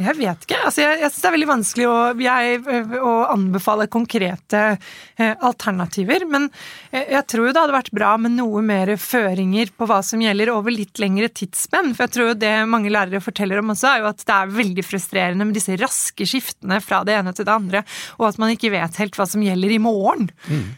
Jeg 0.00 0.16
vet 0.16 0.44
ikke. 0.46 0.58
Altså, 0.66 0.80
jeg, 0.82 0.98
jeg 1.02 1.10
syns 1.10 1.22
det 1.22 1.28
er 1.28 1.34
veldig 1.34 1.48
vanskelig 1.50 1.86
å, 1.88 1.96
jeg, 2.22 2.60
å 2.96 3.12
anbefale 3.32 3.86
konkrete 3.92 4.62
eh, 4.72 5.34
alternativer. 5.44 6.24
Men 6.30 6.48
jeg, 6.90 7.04
jeg, 7.12 7.22
tror 7.28 7.46
jo 7.46 7.52
det 7.52 7.62
hadde 7.62 7.76
vært 7.76 7.92
bra 7.94 8.14
med 8.20 8.34
noe 8.38 8.64
mer 8.66 8.94
føringer 9.00 9.72
på 9.76 9.88
hva 9.90 10.00
som 10.06 10.22
gjelder 10.24 10.52
over 10.54 10.74
litt 10.74 11.02
lengre 11.02 11.28
tidsspenn. 11.28 11.92
For 11.92 12.06
jeg 12.06 12.14
tror 12.16 12.30
jo 12.32 12.40
det 12.40 12.54
mange 12.72 12.92
lærere 12.92 13.22
forteller 13.24 13.60
om 13.60 13.74
også, 13.76 13.90
er 13.92 14.02
jo 14.02 14.10
at 14.10 14.24
det 14.24 14.38
er 14.38 14.54
veldig 14.58 14.86
frustrerende 14.86 15.48
med 15.48 15.58
disse 15.60 15.76
raske 15.80 16.28
skiftene 16.28 16.80
fra 16.82 17.02
det 17.06 17.18
ene 17.20 17.36
til 17.36 17.48
det 17.48 17.54
andre, 17.54 17.84
og 18.18 18.30
at 18.32 18.40
man 18.40 18.54
ikke 18.54 18.72
vet 18.72 19.00
helt 19.02 19.18
hva 19.18 19.28
som 19.28 19.44
gjelder 19.44 19.76
i 19.76 19.82
morgen. 19.82 20.30
Mm. 20.48 20.70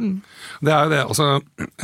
Mm. 0.00 0.14
Det 0.64 0.72
er 0.74 0.86
jo 0.86 0.92
det. 0.92 1.00
Altså, 1.04 1.26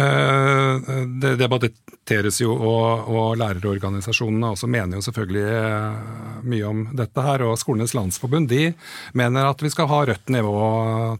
øh, 0.06 0.88
det 1.22 1.34
debatteres 1.42 2.40
jo, 2.40 2.54
og, 2.56 3.10
og 3.12 3.36
lærerorganisasjonene 3.42 4.54
også 4.56 4.70
mener 4.72 4.98
jo 4.98 5.04
selvfølgelig 5.04 5.44
øh, 5.60 6.00
mye 6.48 6.66
om 6.70 6.82
dette 6.96 7.26
her. 7.28 7.46
Og 7.46 7.60
Skolenes 7.60 7.94
landsforbund 7.96 8.48
de 8.52 8.72
mener 9.14 9.50
at 9.50 9.62
vi 9.62 9.72
skal 9.72 9.90
ha 9.92 10.02
rødt 10.08 10.34
nivå 10.34 10.56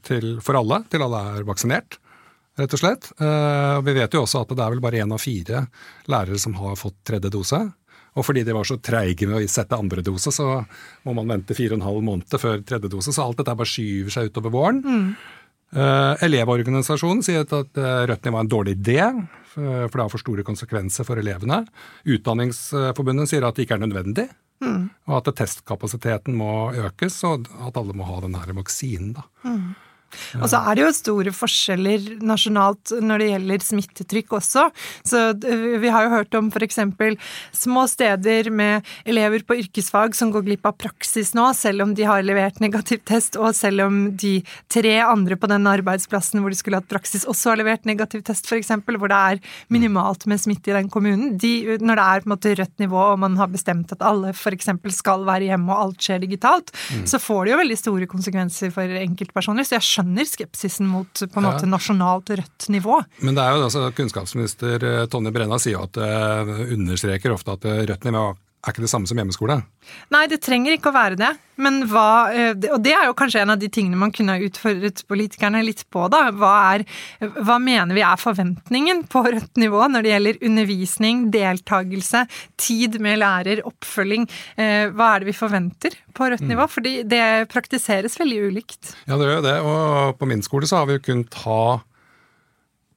til, 0.06 0.36
for 0.44 0.58
alle, 0.58 0.82
til 0.90 1.06
alle 1.06 1.22
er 1.36 1.48
vaksinert. 1.48 2.00
Rett 2.56 2.72
og 2.72 2.80
slett. 2.80 3.10
Uh, 3.20 3.82
vi 3.84 3.92
vet 3.98 4.14
jo 4.16 4.22
også 4.24 4.40
at 4.40 4.52
det 4.56 4.62
er 4.64 4.72
vel 4.72 4.80
bare 4.80 5.02
én 5.04 5.10
av 5.12 5.20
fire 5.20 5.66
lærere 6.08 6.38
som 6.40 6.54
har 6.56 6.78
fått 6.80 7.02
tredje 7.04 7.28
dose. 7.34 7.58
Og 8.16 8.24
fordi 8.24 8.46
de 8.48 8.54
var 8.56 8.64
så 8.64 8.78
treige 8.80 9.28
med 9.28 9.36
å 9.36 9.48
sette 9.50 9.76
andre 9.76 10.00
dose, 10.04 10.32
så 10.32 10.62
må 11.04 11.14
man 11.18 11.34
vente 11.34 11.56
fire 11.56 11.74
og 11.74 11.82
en 11.82 11.88
halv 11.90 12.04
måned 12.06 12.38
før 12.40 12.62
tredje 12.64 12.88
dose. 12.92 13.12
Så 13.12 13.24
alt 13.24 13.36
dette 13.42 13.56
bare 13.58 13.68
skyver 13.68 14.14
seg 14.14 14.30
utover 14.30 14.54
våren. 14.54 14.80
Mm. 14.80 15.10
Uh, 15.74 16.14
Elevorganisasjonen 16.22 17.24
sier 17.26 17.42
at 17.42 17.52
uh, 17.52 18.04
rødt 18.06 18.28
nivå 18.28 18.38
er 18.38 18.44
en 18.44 18.52
dårlig 18.52 18.76
idé, 18.78 19.00
for, 19.50 19.88
for 19.88 19.96
det 19.96 20.04
har 20.04 20.12
for 20.12 20.22
store 20.22 20.44
konsekvenser 20.46 21.06
for 21.08 21.18
elevene. 21.20 21.64
Utdanningsforbundet 22.06 23.32
sier 23.32 23.46
at 23.48 23.58
det 23.58 23.66
ikke 23.66 23.80
er 23.80 23.82
nødvendig, 23.82 24.28
mm. 24.62 24.84
og 25.10 25.18
at 25.18 25.32
testkapasiteten 25.42 26.36
må 26.38 26.70
økes, 26.86 27.18
og 27.26 27.50
at 27.66 27.80
alle 27.80 27.96
må 27.96 28.06
ha 28.08 28.22
denne 28.24 28.58
vaksinen. 28.60 29.16
da. 29.18 29.26
Mm. 29.48 29.74
Og 30.40 30.48
så 30.50 30.60
er 30.60 30.76
det 30.76 30.84
jo 30.84 30.92
store 30.96 31.32
forskjeller 31.34 32.08
nasjonalt 32.26 32.94
når 33.02 33.22
det 33.22 33.28
gjelder 33.30 33.66
smittetrykk 33.66 34.36
også. 34.38 34.66
Så 35.06 35.22
vi 35.36 35.92
har 35.92 36.06
jo 36.06 36.14
hørt 36.14 36.36
om 36.38 36.50
f.eks. 36.50 36.80
små 37.56 37.86
steder 37.90 38.50
med 38.50 38.86
elever 39.08 39.44
på 39.46 39.58
yrkesfag 39.62 40.16
som 40.16 40.32
går 40.34 40.46
glipp 40.46 40.66
av 40.68 40.76
praksis 40.80 41.32
nå, 41.36 41.48
selv 41.56 41.86
om 41.86 41.94
de 41.96 42.06
har 42.08 42.24
levert 42.26 42.60
negativ 42.62 43.02
test, 43.08 43.38
og 43.40 43.54
selv 43.56 43.86
om 43.86 43.98
de 44.18 44.38
tre 44.72 44.96
andre 45.04 45.38
på 45.38 45.50
den 45.50 45.66
arbeidsplassen 45.70 46.42
hvor 46.42 46.52
de 46.52 46.58
skulle 46.58 46.80
hatt 46.80 46.90
praksis, 46.90 47.26
også 47.28 47.52
har 47.52 47.60
levert 47.62 47.86
negativ 47.88 48.24
test, 48.26 48.48
f.eks., 48.48 48.72
hvor 48.86 49.10
det 49.12 49.18
er 49.18 49.42
minimalt 49.72 50.26
med 50.30 50.40
smitte 50.42 50.72
i 50.72 50.76
den 50.76 50.90
kommunen. 50.92 51.36
De, 51.40 51.78
når 51.80 52.00
det 52.00 52.06
er 52.06 52.24
på 52.24 52.30
en 52.30 52.34
måte 52.34 52.54
rødt 52.56 52.82
nivå 52.82 53.02
og 53.12 53.20
man 53.22 53.36
har 53.40 53.50
bestemt 53.52 53.92
at 53.94 54.04
alle 54.04 54.32
f.eks. 54.34 54.70
skal 54.96 55.26
være 55.28 55.50
hjemme 55.50 55.72
og 55.72 55.86
alt 55.86 56.06
skjer 56.06 56.22
digitalt, 56.24 56.72
mm. 56.72 57.06
så 57.10 57.20
får 57.22 57.44
det 57.44 57.54
jo 57.54 57.60
veldig 57.62 57.78
store 57.80 58.10
konsekvenser 58.10 58.72
for 58.74 58.98
enkeltpersoner. 59.02 59.66
Så 59.66 59.76
jeg 59.78 59.86
skjønner 59.86 60.05
skjønner 60.06 60.24
skepsisen 60.24 60.86
mot 60.86 61.10
på 61.10 61.40
en 61.40 61.46
måte 61.46 61.66
nasjonalt 61.66 62.30
rødt 62.30 62.68
nivå. 62.68 63.02
Men 63.20 63.34
det 63.34 63.42
er 63.42 63.56
jo 63.56 63.66
altså, 63.66 63.90
kunnskapsminister 63.96 64.84
eh, 64.84 65.06
Tonje 65.10 65.32
Brenna 65.34 65.58
sier 65.58 65.82
at 65.82 65.96
uh, 65.98 66.72
understreker 66.72 67.34
ofte 67.34 67.56
at 67.56 67.66
uh, 67.66 67.82
rødt 67.86 68.04
nivå 68.06 68.26
er 68.64 68.74
ikke 68.74 68.82
det 68.82 68.90
samme 68.90 69.06
som 69.06 69.18
hjemmeskole? 69.20 69.60
Nei, 70.10 70.24
det 70.30 70.40
trenger 70.42 70.74
ikke 70.74 70.90
å 70.90 70.96
være 70.96 71.18
det. 71.20 71.28
Men 71.62 71.84
hva, 71.88 72.28
og 72.74 72.80
det 72.84 72.92
er 72.92 73.06
jo 73.06 73.14
kanskje 73.16 73.44
en 73.44 73.54
av 73.54 73.60
de 73.60 73.68
tingene 73.72 73.98
man 74.00 74.12
kunne 74.12 74.34
utfordret 74.44 75.04
politikerne 75.08 75.62
litt 75.64 75.84
på, 75.92 76.02
da. 76.12 76.26
Hva, 76.36 76.52
er, 76.74 76.84
hva 77.38 77.56
mener 77.62 77.96
vi 77.96 78.04
er 78.04 78.20
forventningen 78.20 79.04
på 79.12 79.22
rødt 79.28 79.60
nivå 79.62 79.86
når 79.92 80.04
det 80.04 80.12
gjelder 80.12 80.42
undervisning, 80.50 81.24
deltakelse, 81.34 82.26
tid 82.60 82.98
med 83.04 83.22
lærer, 83.22 83.62
oppfølging? 83.70 84.26
Hva 84.58 85.12
er 85.12 85.22
det 85.22 85.30
vi 85.30 85.38
forventer 85.38 85.96
på 86.16 86.30
rødt 86.32 86.44
mm. 86.44 86.52
nivå? 86.52 86.68
Fordi 86.72 86.96
det 87.08 87.24
praktiseres 87.52 88.18
veldig 88.20 88.40
ulikt. 88.50 88.96
Ja, 89.06 89.14
det 89.14 89.30
gjør 89.30 89.46
det. 89.46 89.58
Og 89.62 90.18
på 90.18 90.28
min 90.28 90.44
skole 90.44 90.68
så 90.68 90.82
har 90.82 90.90
vi 90.90 90.98
jo 90.98 91.06
kunnet 91.12 91.44
ha 91.46 91.60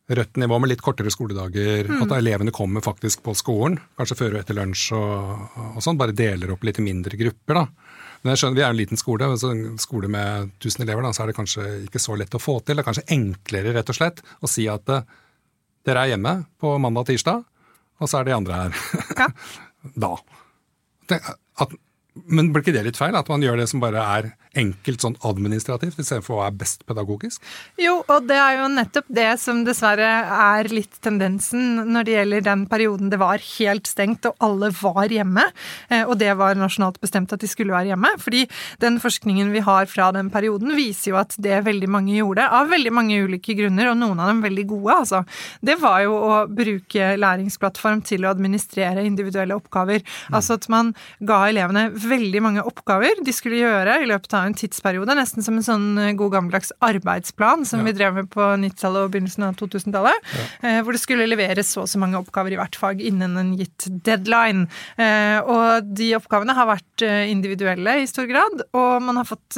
rødt 0.10 0.40
nivå 0.42 0.58
med 0.62 0.72
litt 0.72 0.82
kortere 0.84 1.12
skoledager. 1.14 1.90
Mm. 1.90 2.02
At 2.06 2.16
elevene 2.18 2.54
kommer 2.56 2.84
faktisk 2.86 3.22
på 3.26 3.36
skolen, 3.38 3.78
kanskje 4.00 4.18
før 4.18 4.36
og 4.36 4.42
etter 4.42 4.58
lunsj 4.58 4.90
og, 4.98 5.46
og 5.76 5.84
sånn. 5.86 6.00
Bare 6.00 6.16
deler 6.18 6.54
opp 6.56 6.66
litt 6.66 6.82
i 6.82 6.86
mindre 6.86 7.20
grupper, 7.20 7.62
da. 7.62 7.96
Men 8.20 8.34
jeg 8.34 8.42
skjønner, 8.42 8.58
Vi 8.58 8.64
er 8.66 8.74
en 8.74 8.80
liten 8.80 9.00
skole, 9.00 9.30
så 9.40 9.54
en 9.54 9.78
skole 9.80 10.10
med 10.12 10.52
1000 10.60 10.84
elever, 10.84 11.06
da, 11.06 11.14
så 11.16 11.24
er 11.24 11.32
det 11.32 11.38
kanskje 11.38 11.68
ikke 11.86 12.02
så 12.04 12.18
lett 12.20 12.36
å 12.36 12.42
få 12.42 12.60
til. 12.60 12.76
Det 12.76 12.84
er 12.84 12.90
kanskje 12.90 13.08
enklere 13.16 13.76
rett 13.78 13.92
og 13.92 14.00
slett 14.00 14.24
å 14.44 14.50
si 14.52 14.68
at 14.72 14.92
uh, 14.92 15.06
dere 15.88 16.04
er 16.04 16.16
hjemme 16.16 16.34
på 16.60 16.74
mandag 16.82 17.06
og 17.06 17.12
tirsdag, 17.14 17.46
og 18.00 18.12
så 18.12 18.20
er 18.20 18.28
de 18.28 18.36
andre 18.36 18.58
her 18.60 18.76
ja. 19.20 19.30
da. 20.04 20.12
At 21.60 21.78
men 22.28 22.52
blir 22.54 22.64
ikke 22.64 22.76
det 22.76 22.86
litt 22.88 23.00
feil? 23.00 23.16
At 23.16 23.30
man 23.32 23.44
gjør 23.44 23.60
det 23.62 23.70
som 23.72 23.82
bare 23.84 24.02
er 24.02 24.32
enkelt 24.58 25.04
sånn 25.04 25.16
administrativt, 25.28 26.00
istedenfor 26.02 26.40
hva 26.40 26.48
er 26.50 26.56
best 26.58 26.82
pedagogisk? 26.90 27.44
Jo, 27.80 28.00
og 28.10 28.26
det 28.28 28.38
er 28.42 28.58
jo 28.58 28.70
nettopp 28.74 29.12
det 29.14 29.28
som 29.42 29.62
dessverre 29.66 30.08
er 30.34 30.70
litt 30.74 30.98
tendensen 31.06 31.84
når 31.86 32.08
det 32.08 32.16
gjelder 32.16 32.46
den 32.48 32.64
perioden 32.72 33.12
det 33.14 33.20
var 33.22 33.44
helt 33.44 33.88
stengt 33.88 34.26
og 34.26 34.42
alle 34.44 34.72
var 34.80 35.14
hjemme, 35.14 35.46
eh, 35.94 36.02
og 36.02 36.18
det 36.22 36.32
var 36.40 36.58
nasjonalt 36.58 36.98
bestemt 37.04 37.34
at 37.36 37.44
de 37.44 37.50
skulle 37.50 37.76
være 37.76 37.94
hjemme. 37.94 38.12
Fordi 38.20 38.46
den 38.82 38.98
forskningen 39.04 39.54
vi 39.54 39.64
har 39.66 39.90
fra 39.92 40.10
den 40.16 40.32
perioden 40.34 40.74
viser 40.78 41.14
jo 41.14 41.20
at 41.22 41.38
det 41.38 41.62
veldig 41.68 41.92
mange 41.92 42.18
gjorde, 42.18 42.50
av 42.50 42.74
veldig 42.74 42.96
mange 42.96 43.22
ulike 43.22 43.56
grunner, 43.60 43.92
og 43.94 44.00
noen 44.02 44.20
av 44.20 44.34
dem 44.34 44.42
veldig 44.48 44.66
gode, 44.74 44.98
altså, 45.06 45.22
det 45.66 45.78
var 45.82 46.02
jo 46.08 46.18
å 46.18 46.42
bruke 46.50 47.14
læringsplattform 47.22 48.02
til 48.10 48.26
å 48.26 48.34
administrere 48.34 49.06
individuelle 49.06 49.58
oppgaver. 49.58 50.02
Mm. 50.02 50.40
Altså 50.42 50.58
at 50.58 50.68
man 50.74 50.94
ga 51.22 51.44
elevene 51.52 51.88
veldig 52.02 52.42
mange 52.44 52.64
oppgaver 52.66 53.22
de 53.26 53.34
skulle 53.36 53.60
gjøre 53.60 54.00
i 54.04 54.08
løpet 54.10 54.36
av 54.38 54.48
en 54.48 54.56
tidsperiode. 54.58 55.16
Nesten 55.18 55.46
som 55.46 55.58
en 55.60 55.66
sånn 55.66 55.88
eh, 56.02 56.14
god 56.18 56.34
gammeldags 56.36 56.72
arbeidsplan 56.86 57.66
som 57.68 57.84
ja. 57.84 57.90
vi 57.90 57.96
drev 57.98 58.18
med 58.20 58.30
på 58.34 58.44
90-tallet 58.64 59.08
og 59.08 59.14
begynnelsen 59.14 59.48
av 59.48 59.58
2000-tallet. 59.60 60.30
Ja. 60.36 60.48
Eh, 60.64 60.80
hvor 60.86 60.96
det 60.96 61.02
skulle 61.04 61.28
leveres 61.30 61.74
så 61.74 61.84
og 61.86 61.90
så 61.92 62.02
mange 62.02 62.20
oppgaver 62.20 62.56
i 62.56 62.60
hvert 62.60 62.76
fag 62.80 63.04
innen 63.06 63.38
en 63.40 63.54
gitt 63.60 63.88
deadline. 64.06 64.68
Eh, 65.00 65.40
og 65.40 65.90
de 65.96 66.12
oppgavene 66.18 66.56
har 66.58 66.70
vært 66.70 67.06
individuelle 67.32 67.94
i 68.02 68.08
stor 68.10 68.26
grad, 68.28 68.66
og 68.76 69.04
man 69.06 69.22
har 69.22 69.28
fått 69.28 69.56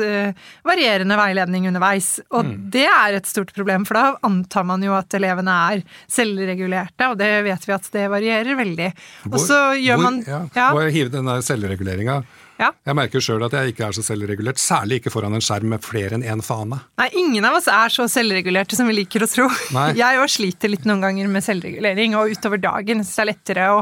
varierende 0.67 1.15
veiledning 1.17 1.65
underveis. 1.71 2.19
Og 2.29 2.45
mm. 2.45 2.51
det 2.75 2.85
er 2.85 3.17
et 3.17 3.29
stort 3.29 3.49
problem, 3.55 3.87
for 3.89 3.97
da 3.97 4.03
antar 4.27 4.67
man 4.69 4.85
jo 4.85 4.93
at 4.93 5.13
elevene 5.17 5.55
er 5.73 5.81
selvregulerte, 6.11 7.09
og 7.09 7.17
det 7.17 7.31
vet 7.47 7.65
vi 7.65 7.73
at 7.73 7.89
det 7.95 8.05
varierer 8.13 8.59
veldig. 8.59 8.91
Hvor, 9.23 9.33
og 9.33 9.43
så 9.47 9.59
gjør 9.79 9.97
hvor, 9.97 10.05
man 10.05 10.21
ja, 10.27 10.43
ja. 10.53 10.69
Hvor 10.75 10.93
hive 10.93 11.13
den 11.13 11.29
der 11.31 11.41
selvreguleringa 11.45 12.21
Ja. 12.61 12.69
Jeg 12.85 12.97
merker 12.97 13.23
sjøl 13.23 13.41
at 13.47 13.55
jeg 13.57 13.73
ikke 13.73 13.87
er 13.87 13.95
så 13.97 14.03
selvregulert, 14.05 14.61
særlig 14.61 14.99
ikke 15.01 15.13
foran 15.13 15.33
en 15.33 15.41
skjerm 15.41 15.71
med 15.73 15.81
flere 15.81 16.13
enn 16.17 16.25
én 16.25 16.43
fane. 16.45 16.77
Nei, 17.01 17.07
ingen 17.17 17.45
av 17.47 17.57
oss 17.57 17.67
er 17.71 17.89
så 17.93 18.05
selvregulerte 18.11 18.77
som 18.77 18.89
vi 18.89 18.99
liker 18.99 19.25
å 19.25 19.29
tro. 19.31 19.47
Nei. 19.73 19.87
Jeg 20.01 20.19
òg 20.21 20.29
sliter 20.29 20.69
litt 20.69 20.85
noen 20.85 21.01
ganger 21.01 21.31
med 21.31 21.45
selvregulering, 21.45 22.13
og 22.19 22.35
utover 22.35 22.61
dagen 22.61 23.01
så 23.07 23.23
er 23.23 23.31
lettere 23.31 23.67
å, 23.73 23.79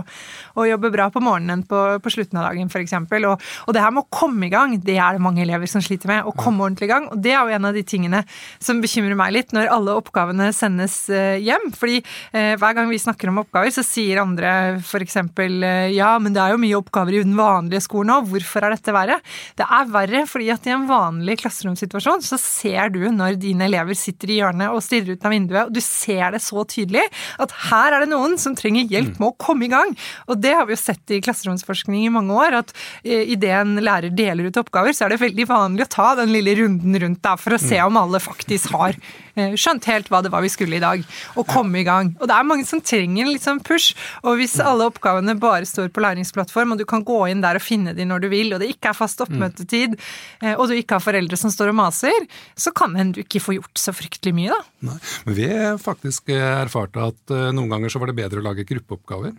å 0.55 0.67
jobbe 0.69 0.93
bra 0.93 1.09
på 1.11 1.23
morgenen 1.23 1.57
enn 1.57 1.65
på, 1.67 1.81
på 1.99 2.13
slutten 2.13 2.39
av 2.39 2.47
dagen, 2.47 2.71
f.eks. 2.71 2.95
Og, 3.19 3.49
og 3.67 3.75
det 3.75 3.83
her 3.83 3.93
med 3.95 4.05
å 4.05 4.13
komme 4.15 4.47
i 4.47 4.53
gang, 4.53 4.77
det 4.79 4.95
er 4.95 5.17
det 5.17 5.23
mange 5.23 5.43
elever 5.43 5.69
som 5.69 5.83
sliter 5.83 6.11
med. 6.11 6.23
Å 6.23 6.35
komme 6.37 6.63
ordentlig 6.63 6.87
i 6.87 6.93
gang. 6.93 7.09
Og 7.11 7.19
det 7.19 7.35
er 7.35 7.41
jo 7.43 7.59
en 7.59 7.67
av 7.67 7.75
de 7.75 7.83
tingene 7.83 8.23
som 8.63 8.79
bekymrer 8.83 9.17
meg 9.19 9.35
litt, 9.35 9.53
når 9.55 9.71
alle 9.75 9.97
oppgavene 9.99 10.49
sendes 10.55 11.01
eh, 11.11 11.41
hjem. 11.43 11.69
Fordi 11.75 11.99
eh, 11.99 12.55
hver 12.59 12.77
gang 12.77 12.89
vi 12.91 13.01
snakker 13.01 13.31
om 13.31 13.41
oppgaver, 13.43 13.73
så 13.75 13.83
sier 13.85 14.23
andre 14.23 14.79
f.eks. 14.79 15.19
Eh, 15.19 15.91
ja, 15.97 16.13
men 16.21 16.35
det 16.35 16.43
er 16.43 16.55
jo 16.55 16.63
mye 16.63 16.79
oppgaver 16.79 17.19
i 17.19 17.23
den 17.25 17.35
vanlige 17.39 17.83
skolen 17.83 18.15
òg, 18.15 18.29
hvorfor 18.31 18.65
er 18.65 18.68
dette 18.75 18.95
verre? 18.95 19.19
Det 19.57 19.65
er 19.65 19.91
verre 19.93 20.23
fordi 20.29 20.49
at 20.53 20.67
i 20.67 20.73
en 20.75 20.87
vanlig 20.89 21.39
klasseromsituasjon 21.43 22.23
så 22.25 22.39
ser 22.41 22.93
du 22.93 23.01
når 23.13 23.39
dine 23.41 23.67
elever 23.69 23.97
sitter 23.97 24.33
i 24.33 24.39
hjørnet 24.39 24.73
og 24.73 24.83
stirrer 24.85 25.15
ut 25.15 25.25
av 25.25 25.33
vinduet, 25.35 25.69
og 25.69 25.75
du 25.75 25.81
ser 25.83 26.35
det 26.35 26.41
så 26.43 26.63
tydelig 26.69 27.05
at 27.41 27.55
her 27.69 27.95
er 27.95 28.05
det 28.05 28.11
noen 28.13 28.37
som 28.41 28.55
trenger 28.57 28.89
hjelp 28.89 29.19
med 29.19 29.29
å 29.31 29.37
komme 29.39 29.67
i 29.67 29.71
gang. 29.71 29.95
Og 30.29 30.39
det 30.41 30.55
har 30.55 30.67
vi 30.67 30.75
jo 30.75 30.81
sett 30.81 31.15
i 31.15 31.21
klasseromsforskning 31.23 32.05
i 32.05 32.13
mange 32.13 32.35
år, 32.35 32.59
at 32.63 32.75
i 33.03 33.21
idet 33.35 33.53
en 33.61 33.75
lærer 33.83 34.13
deler 34.13 34.49
ut 34.49 34.59
oppgaver, 34.61 34.95
så 34.95 35.05
er 35.05 35.13
det 35.13 35.21
veldig 35.23 35.47
vanlig 35.49 35.85
å 35.85 35.91
ta 35.93 36.09
den 36.19 36.33
lille 36.33 36.55
runden 36.59 36.99
rundt 37.03 37.23
der 37.25 37.39
for 37.39 37.55
å 37.55 37.61
se 37.61 37.79
om 37.83 37.97
alle 37.99 38.21
faktisk 38.23 38.73
har 38.75 38.95
eh, 38.95 39.28
skjønt 39.59 39.87
helt 39.89 40.09
hva 40.11 40.21
det 40.25 40.31
var 40.33 40.43
vi 40.45 40.51
skulle 40.51 40.79
i 40.79 40.83
dag, 40.83 41.03
og 41.35 41.47
komme 41.49 41.81
i 41.81 41.85
gang. 41.87 42.13
Og 42.19 42.29
det 42.29 42.35
er 42.35 42.47
mange 42.47 42.67
som 42.69 42.81
trenger 42.81 43.25
en 43.25 43.33
litt 43.33 43.45
sånn 43.45 43.61
push, 43.65 43.95
og 44.23 44.39
hvis 44.39 44.57
alle 44.63 44.87
oppgavene 44.89 45.37
bare 45.39 45.67
står 45.67 45.91
på 45.95 46.03
læringsplattform, 46.03 46.75
og 46.75 46.81
du 46.81 46.85
kan 46.89 47.05
gå 47.07 47.19
inn 47.31 47.43
der 47.45 47.59
og 47.59 47.65
finne 47.65 47.95
de 47.97 48.07
når 48.07 48.25
du 48.25 48.29
vil, 48.31 48.53
og 48.53 48.63
det 48.63 48.71
ikke 48.73 48.91
er 48.91 48.97
fast 48.97 49.21
oppmøtetid, 49.25 49.97
eh, 50.43 50.55
og 50.55 50.69
du 50.69 50.77
ikke 50.77 50.99
har 50.99 51.05
foreldre 51.05 51.39
som 51.39 51.53
står 51.53 51.73
og 51.73 51.79
maser, 51.81 52.27
så 52.59 52.73
kan 52.75 52.95
hende 52.99 53.17
du 53.17 53.23
ikke 53.23 53.43
få 53.43 53.57
gjort 53.59 53.79
så 53.79 53.95
fryktelig 53.95 54.35
mye, 54.35 54.53
da. 54.55 54.61
Nei. 54.85 54.95
Men 55.25 55.35
vi 55.35 55.47
faktisk 55.83 56.31
erfarte 56.31 57.09
at 57.11 57.33
eh, 57.35 57.49
noen 57.55 57.71
ganger 57.73 57.91
så 57.91 57.99
var 58.01 58.11
det 58.11 58.17
bedre 58.21 58.39
å 58.39 58.45
lage 58.45 58.67
gruppeoppgaver. 58.69 59.33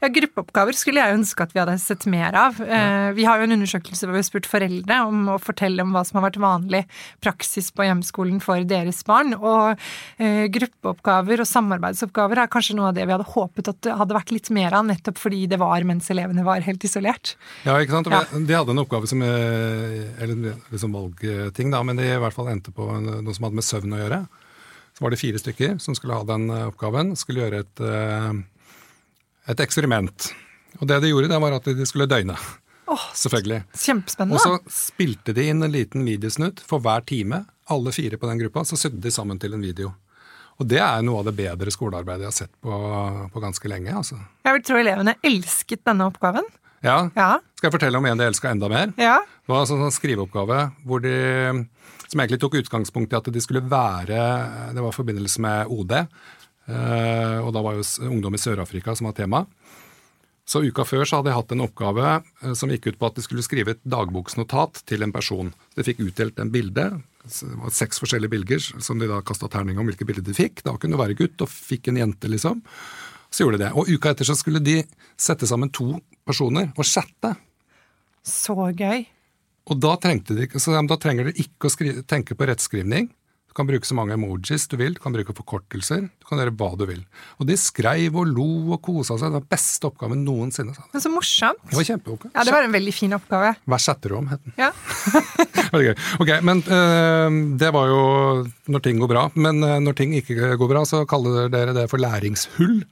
Ja, 0.00 0.08
Gruppeoppgaver 0.08 0.76
skulle 0.76 1.02
jeg 1.02 1.18
ønske 1.18 1.44
at 1.44 1.52
vi 1.52 1.60
hadde 1.60 1.76
sett 1.82 2.06
mer 2.08 2.36
av. 2.38 2.60
Ja. 2.64 3.10
Vi 3.16 3.26
har 3.28 3.40
jo 3.40 3.46
en 3.46 3.56
undersøkelse 3.58 4.06
hvor 4.06 4.16
vi 4.16 4.22
har 4.22 4.26
spurt 4.28 4.48
foreldre 4.48 4.98
om 5.04 5.26
å 5.34 5.36
fortelle 5.42 5.84
om 5.84 5.92
hva 5.92 6.02
som 6.06 6.18
har 6.18 6.26
vært 6.30 6.40
vanlig 6.40 6.82
praksis 7.24 7.68
på 7.76 7.84
hjemskolen 7.84 8.40
for 8.44 8.64
deres 8.68 9.02
barn. 9.06 9.34
Og 9.36 9.76
eh, 10.22 10.46
gruppeoppgaver 10.52 11.42
og 11.44 11.50
samarbeidsoppgaver 11.50 12.42
er 12.42 12.52
kanskje 12.52 12.78
noe 12.78 12.90
av 12.90 12.96
det 12.96 13.04
vi 13.04 13.16
hadde 13.16 13.28
håpet 13.34 13.72
at 13.72 13.82
det 13.84 13.98
hadde 14.00 14.16
vært 14.16 14.32
litt 14.34 14.50
mer 14.54 14.78
av, 14.78 14.86
nettopp 14.88 15.20
fordi 15.20 15.44
det 15.50 15.60
var 15.60 15.84
mens 15.88 16.08
elevene 16.12 16.46
var 16.46 16.64
helt 16.64 16.88
isolert. 16.88 17.36
Ja, 17.68 17.76
ikke 17.76 17.98
sant? 17.98 18.10
Ja. 18.12 18.24
De 18.32 18.58
hadde 18.58 18.72
en 18.72 18.82
oppgave 18.82 19.08
som 19.10 19.22
eh, 19.24 20.08
Eller 20.22 20.56
liksom 20.72 20.96
valgting, 20.96 21.72
da, 21.74 21.82
men 21.86 22.00
de 22.00 22.08
i 22.08 22.18
hvert 22.20 22.36
fall 22.36 22.50
endte 22.52 22.72
på 22.74 22.88
noe 22.96 23.36
som 23.36 23.48
hadde 23.48 23.60
med 23.60 23.66
søvn 23.66 23.96
å 23.96 24.02
gjøre. 24.02 24.24
Så 24.96 25.04
var 25.04 25.12
det 25.12 25.20
fire 25.20 25.38
stykker 25.40 25.78
som 25.82 25.94
skulle 25.94 26.16
ha 26.16 26.24
den 26.24 26.48
eh, 26.50 26.66
oppgaven. 26.70 27.14
Skulle 27.20 27.44
gjøre 27.44 27.64
et, 27.66 27.82
eh, 27.84 28.38
et 29.52 29.60
eksperiment. 29.60 30.30
Og 30.80 30.86
det 30.88 31.00
de 31.04 31.10
gjorde, 31.12 31.28
det 31.32 31.40
var 31.42 31.56
at 31.58 31.68
de 31.68 31.86
skulle 31.88 32.08
døgne. 32.08 32.36
Åh, 32.88 33.04
Selvfølgelig. 33.22 33.62
Kjempespennende. 33.76 34.38
Og 34.38 34.40
så 34.40 34.80
spilte 34.92 35.34
de 35.36 35.48
inn 35.50 35.62
en 35.66 35.72
liten 35.74 36.04
videosnutt 36.06 36.62
for 36.64 36.80
hver 36.84 37.04
time. 37.08 37.44
Alle 37.68 37.92
fire 37.92 38.16
på 38.20 38.28
den 38.30 38.38
gruppa, 38.44 38.64
så 38.64 38.78
sydde 38.78 39.02
de 39.04 39.10
sammen 39.12 39.40
til 39.42 39.56
en 39.56 39.64
video. 39.64 39.92
Og 40.56 40.68
det 40.70 40.78
er 40.80 41.02
noe 41.04 41.20
av 41.20 41.26
det 41.28 41.34
bedre 41.36 41.68
skolearbeidet 41.74 42.24
jeg 42.24 42.30
har 42.30 42.36
sett 42.38 42.52
på, 42.64 42.76
på 43.34 43.40
ganske 43.42 43.68
lenge. 43.68 43.92
altså. 43.92 44.16
Jeg 44.46 44.56
vil 44.56 44.62
tro 44.64 44.78
elevene 44.80 45.12
elsket 45.26 45.82
denne 45.84 46.06
oppgaven. 46.08 46.46
Ja, 46.84 47.10
Ja. 47.16 47.34
Skal 47.56 47.68
jeg 47.70 47.74
fortelle 47.78 47.98
om 47.98 48.06
en 48.08 48.20
de 48.20 48.24
elska 48.28 48.50
enda 48.52 48.68
mer? 48.68 48.90
Ja. 49.00 49.18
Det 49.24 49.48
var 49.52 49.62
en 49.64 49.68
sånn 49.68 49.92
skriveoppgave 49.92 50.58
hvor 50.86 51.00
de, 51.04 51.12
som 52.06 52.20
egentlig 52.20 52.40
tok 52.42 52.58
utgangspunkt 52.62 53.12
i 53.12 53.18
at 53.18 53.30
de 53.32 53.42
skulle 53.42 53.64
være 53.66 54.20
Det 54.74 54.82
var 54.82 54.92
i 54.92 54.96
forbindelse 54.96 55.42
med 55.42 55.72
OD, 55.72 55.94
eh, 55.98 57.38
og 57.42 57.50
da 57.54 57.64
var 57.64 57.78
jo 57.78 58.10
ungdom 58.10 58.34
i 58.34 58.42
Sør-Afrika 58.42 58.94
som 58.96 59.10
var 59.10 59.18
tema. 59.18 59.46
Så 60.46 60.62
uka 60.62 60.84
før 60.86 61.02
så 61.02 61.18
hadde 61.18 61.32
jeg 61.32 61.40
hatt 61.40 61.52
en 61.56 61.64
oppgave 61.64 62.06
eh, 62.20 62.54
som 62.54 62.70
gikk 62.70 62.92
ut 62.92 63.00
på 63.00 63.10
at 63.10 63.18
de 63.18 63.24
skulle 63.26 63.44
skrive 63.46 63.74
et 63.74 63.82
dagboksnotat 63.82 64.84
til 64.86 65.02
en 65.02 65.14
person. 65.14 65.50
De 65.74 65.86
fikk 65.86 66.04
utdelt 66.06 66.38
en 66.38 66.52
bilde, 66.54 66.90
det 67.26 67.56
var 67.58 67.74
seks 67.74 67.98
forskjellige 68.02 68.30
bilder 68.30 68.62
som 68.62 69.00
de 69.00 69.08
da 69.10 69.18
kasta 69.26 69.48
terning 69.50 69.80
om 69.82 69.88
hvilke 69.88 70.06
bilder 70.06 70.22
de 70.26 70.36
fikk. 70.36 70.62
Da 70.66 70.76
kunne 70.78 70.94
det 70.94 71.02
være 71.02 71.18
gutt, 71.18 71.42
og 71.42 71.50
fikk 71.50 71.90
en 71.90 71.98
jente, 71.98 72.30
liksom. 72.30 72.62
Så 73.30 73.42
gjorde 73.42 73.58
de 73.58 73.66
det. 73.66 73.72
Og 73.74 73.90
uka 73.90 74.12
etter 74.14 74.28
så 74.28 74.36
skulle 74.38 74.62
de 74.62 74.78
sette 75.18 75.48
sammen 75.50 75.72
to 75.74 75.96
personer 76.26 76.70
og 76.76 76.86
chatte. 76.86 77.34
Så 78.26 78.54
gøy. 78.54 79.06
Og 79.66 79.78
da, 79.82 79.96
trengte 79.98 80.36
de, 80.36 80.46
da 80.46 80.98
trenger 81.02 81.28
du 81.28 81.38
ikke 81.42 81.66
å 81.66 81.72
skrive, 81.72 82.02
tenke 82.06 82.36
på 82.38 82.46
rettskrivning. 82.46 83.08
Du 83.50 83.56
kan 83.56 83.66
bruke 83.66 83.88
så 83.88 83.96
mange 83.96 84.12
emojis 84.12 84.66
du 84.68 84.74
vil, 84.76 84.94
du 84.94 85.00
kan 85.00 85.14
bruke 85.14 85.32
forkortelser, 85.32 86.02
du 86.06 86.26
kan 86.28 86.38
gjøre 86.38 86.52
hva 86.60 86.68
du 86.76 86.84
vil. 86.90 87.00
Og 87.40 87.48
de 87.48 87.56
skreiv 87.58 88.18
og 88.20 88.28
lo 88.28 88.46
og 88.76 88.82
kosa 88.84 89.16
seg. 89.16 89.32
Det 89.32 89.40
var 89.40 89.46
beste 89.56 89.88
oppgaven 89.88 90.20
noensinne. 90.26 90.74
sa. 90.76 90.84
Men 90.92 91.02
så 91.02 91.10
morsomt. 91.10 91.62
Det 91.70 91.78
var 91.78 91.88
kjempeoppgave. 91.88 92.34
Ja, 92.36 92.44
det 92.44 92.54
var 92.54 92.68
en 92.68 92.76
veldig 92.76 92.94
fin 92.94 93.16
oppgave. 93.16 93.54
Hva 93.64 93.80
chatter 93.80 94.12
du 94.12 94.18
om, 94.20 94.28
het 94.30 94.44
den. 94.44 94.54
Ja. 94.60 94.70
Veldig 95.72 95.88
gøy. 95.88 95.96
Ok, 96.22 96.30
men 96.46 96.60
øh, 96.62 97.40
det 97.58 97.72
var 97.74 97.90
jo 97.90 98.02
når 98.70 98.84
ting 98.84 99.00
går 99.02 99.10
bra. 99.10 99.24
Men 99.34 99.64
øh, 99.64 99.80
når 99.82 99.96
ting 99.98 100.14
ikke 100.20 100.52
går 100.60 100.70
bra, 100.70 100.84
så 100.86 101.02
kaller 101.08 101.48
dere 101.50 101.74
det 101.74 101.88
for 101.90 101.98
læringshull. 102.02 102.84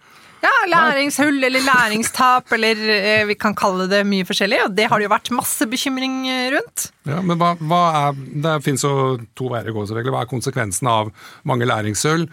Ja, 0.44 0.52
læringshull 0.68 1.38
eller 1.46 1.62
læringstap, 1.64 2.52
eller 2.52 2.80
eh, 2.92 3.22
vi 3.28 3.36
kan 3.40 3.54
kalle 3.56 3.86
det 3.88 4.02
mye 4.08 4.26
forskjellig. 4.28 4.58
Og 4.66 4.74
det 4.76 4.88
har 4.90 5.00
det 5.00 5.06
jo 5.06 5.12
vært 5.14 5.30
masse 5.36 5.68
bekymring 5.70 6.18
eh, 6.28 6.48
rundt. 6.54 6.88
Ja, 7.08 7.22
men 7.24 7.40
hva, 7.40 7.54
hva 7.60 7.84
er, 8.00 8.18
Det 8.44 8.58
finnes 8.64 8.84
jo 8.84 9.16
to 9.36 9.48
veier 9.52 9.72
å 9.72 9.78
gå, 9.78 9.86
selvfølgelig. 9.88 10.16
Hva 10.16 10.24
er 10.26 10.32
konsekvensen 10.34 10.90
av 10.90 11.14
mange 11.48 11.68
læringshull? 11.70 12.26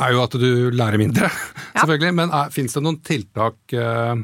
Er 0.00 0.12
jo 0.14 0.20
at 0.24 0.36
du 0.40 0.50
lærer 0.72 1.00
mindre, 1.00 1.30
selvfølgelig. 1.80 2.12
Men 2.20 2.36
fins 2.54 2.76
det 2.76 2.84
noen 2.84 3.00
tiltak, 3.06 3.58
eh, 3.72 4.14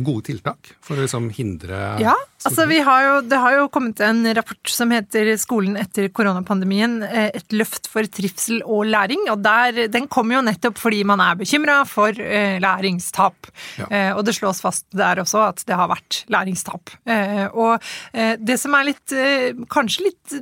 gode 0.00 0.24
tiltak 0.24 0.72
for 0.80 0.96
å 0.96 1.02
liksom 1.04 1.26
hindre 1.36 1.76
Ja, 2.00 2.14
altså 2.48 2.64
vi 2.66 2.78
har 2.80 3.02
jo, 3.04 3.16
Det 3.28 3.36
har 3.38 3.52
jo 3.58 3.68
kommet 3.68 4.00
en 4.00 4.24
rapport 4.34 4.68
som 4.72 4.90
heter 4.90 5.36
'Skolen 5.36 5.76
etter 5.76 6.08
koronapandemien. 6.08 7.02
eh, 7.02 7.30
Et 7.34 7.48
løft 7.52 7.86
for 7.92 8.02
trivsel 8.02 8.62
og 8.64 8.86
læring'. 8.86 9.28
og 9.30 9.42
der, 9.42 9.88
Den 9.88 10.08
kommer 10.08 10.36
jo 10.36 10.42
nettopp 10.48 10.78
fordi 10.78 11.04
man 11.04 11.20
er 11.20 11.34
bekymra 11.36 11.86
for 11.86 12.08
eh, 12.08 12.58
læringstap. 12.58 13.34
Ja. 13.78 13.86
Eh, 13.90 14.16
og 14.16 14.24
det 14.24 14.34
slås 14.34 14.62
fast 14.62 14.86
der 14.92 15.16
også 15.16 15.48
at 15.48 15.62
det 15.66 15.76
har 15.76 15.88
vært 15.88 16.24
læringstap. 16.30 16.90
Eh, 17.06 17.48
og 17.52 17.82
eh, 18.14 18.36
det 18.36 18.58
som 18.58 18.74
er 18.74 18.84
litt 18.84 19.12
eh, 19.12 19.52
kanskje 19.68 20.08
litt 20.08 20.32